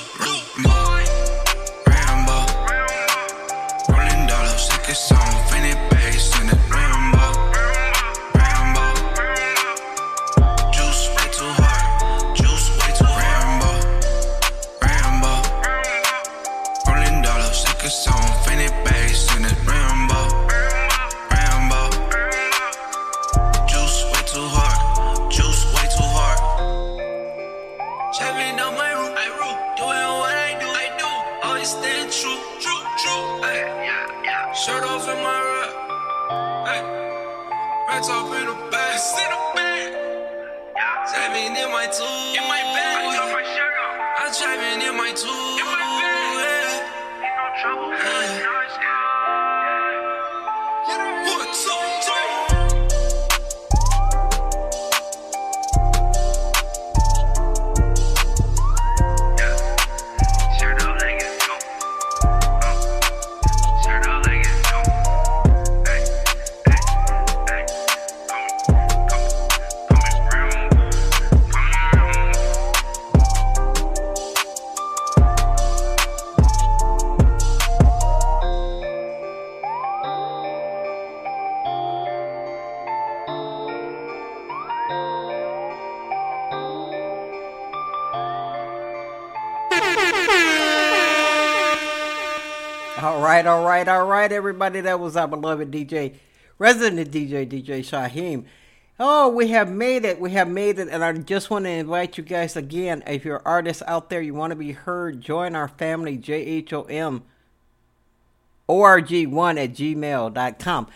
Rambo, 1.90 2.38
Rolling 3.90 4.26
dollars, 4.28 4.68
like 4.70 4.88
a 4.88 4.94
song, 4.94 5.32
finna 5.50 5.74
back. 5.90 6.01
All 93.02 93.20
right, 93.20 93.44
all 93.44 93.64
right, 93.64 93.88
all 93.88 94.06
right, 94.06 94.30
everybody. 94.30 94.80
That 94.80 95.00
was 95.00 95.16
our 95.16 95.26
beloved 95.26 95.72
DJ, 95.72 96.14
resident 96.60 97.10
DJ, 97.10 97.44
DJ 97.44 97.80
Shyhiem. 97.80 98.44
Oh, 99.00 99.28
we 99.28 99.48
have 99.48 99.68
made 99.68 100.04
it. 100.04 100.20
We 100.20 100.30
have 100.30 100.46
made 100.48 100.78
it. 100.78 100.86
And 100.88 101.02
I 101.02 101.12
just 101.14 101.50
want 101.50 101.64
to 101.64 101.70
invite 101.70 102.16
you 102.16 102.22
guys 102.22 102.54
again. 102.54 103.02
If 103.04 103.24
you're 103.24 103.42
artists 103.44 103.82
out 103.88 104.08
there, 104.08 104.22
you 104.22 104.34
want 104.34 104.52
to 104.52 104.56
be 104.56 104.70
heard, 104.70 105.20
join 105.20 105.56
our 105.56 105.66
family, 105.66 106.16
JHOM 106.16 107.22
org1 108.68 109.64
at 109.64 109.72
gmail.com. 109.72 110.86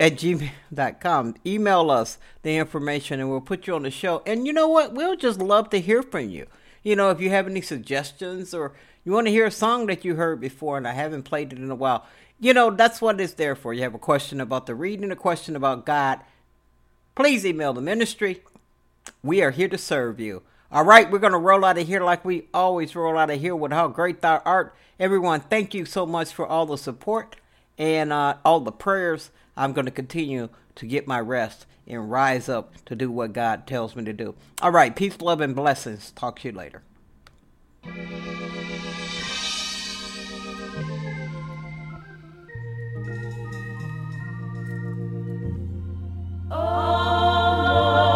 At 0.00 0.12
gmail.com. 0.14 1.34
Email 1.44 1.90
us 1.90 2.16
the 2.44 2.56
information 2.56 3.20
and 3.20 3.28
we'll 3.28 3.42
put 3.42 3.66
you 3.66 3.74
on 3.74 3.82
the 3.82 3.90
show. 3.90 4.22
And 4.24 4.46
you 4.46 4.54
know 4.54 4.68
what? 4.68 4.94
We'll 4.94 5.16
just 5.16 5.40
love 5.40 5.68
to 5.68 5.80
hear 5.82 6.02
from 6.02 6.30
you. 6.30 6.46
You 6.82 6.96
know, 6.96 7.10
if 7.10 7.20
you 7.20 7.28
have 7.28 7.46
any 7.46 7.60
suggestions 7.60 8.54
or 8.54 8.72
you 9.06 9.12
want 9.12 9.28
to 9.28 9.32
hear 9.32 9.46
a 9.46 9.50
song 9.50 9.86
that 9.86 10.04
you 10.04 10.16
heard 10.16 10.40
before 10.40 10.76
and 10.76 10.86
I 10.86 10.92
haven't 10.92 11.22
played 11.22 11.52
it 11.52 11.58
in 11.58 11.70
a 11.70 11.74
while, 11.74 12.04
you 12.38 12.52
know, 12.52 12.70
that's 12.70 13.00
what 13.00 13.20
it's 13.20 13.34
there 13.34 13.54
for. 13.54 13.72
You 13.72 13.82
have 13.82 13.94
a 13.94 13.98
question 13.98 14.40
about 14.40 14.66
the 14.66 14.74
reading, 14.74 15.10
a 15.10 15.16
question 15.16 15.56
about 15.56 15.86
God, 15.86 16.20
please 17.14 17.46
email 17.46 17.72
the 17.72 17.80
ministry. 17.80 18.42
We 19.22 19.42
are 19.42 19.52
here 19.52 19.68
to 19.68 19.78
serve 19.78 20.20
you. 20.20 20.42
All 20.70 20.84
right, 20.84 21.10
we're 21.10 21.20
going 21.20 21.32
to 21.32 21.38
roll 21.38 21.64
out 21.64 21.78
of 21.78 21.86
here 21.86 22.02
like 22.02 22.24
we 22.24 22.48
always 22.52 22.96
roll 22.96 23.16
out 23.16 23.30
of 23.30 23.40
here 23.40 23.54
with 23.54 23.72
how 23.72 23.86
great 23.88 24.20
thou 24.20 24.42
art. 24.44 24.74
Everyone, 24.98 25.40
thank 25.40 25.72
you 25.72 25.84
so 25.84 26.04
much 26.04 26.32
for 26.32 26.44
all 26.44 26.66
the 26.66 26.76
support 26.76 27.36
and 27.78 28.12
uh, 28.12 28.36
all 28.44 28.60
the 28.60 28.72
prayers. 28.72 29.30
I'm 29.56 29.72
going 29.72 29.84
to 29.84 29.92
continue 29.92 30.48
to 30.74 30.86
get 30.86 31.06
my 31.06 31.20
rest 31.20 31.66
and 31.86 32.10
rise 32.10 32.48
up 32.48 32.84
to 32.86 32.96
do 32.96 33.10
what 33.10 33.32
God 33.32 33.66
tells 33.66 33.94
me 33.94 34.04
to 34.04 34.12
do. 34.12 34.34
All 34.60 34.72
right, 34.72 34.94
peace, 34.94 35.20
love, 35.20 35.40
and 35.40 35.54
blessings. 35.54 36.10
Talk 36.10 36.40
to 36.40 36.48
you 36.48 36.54
later. 36.54 36.82
When 46.48 48.15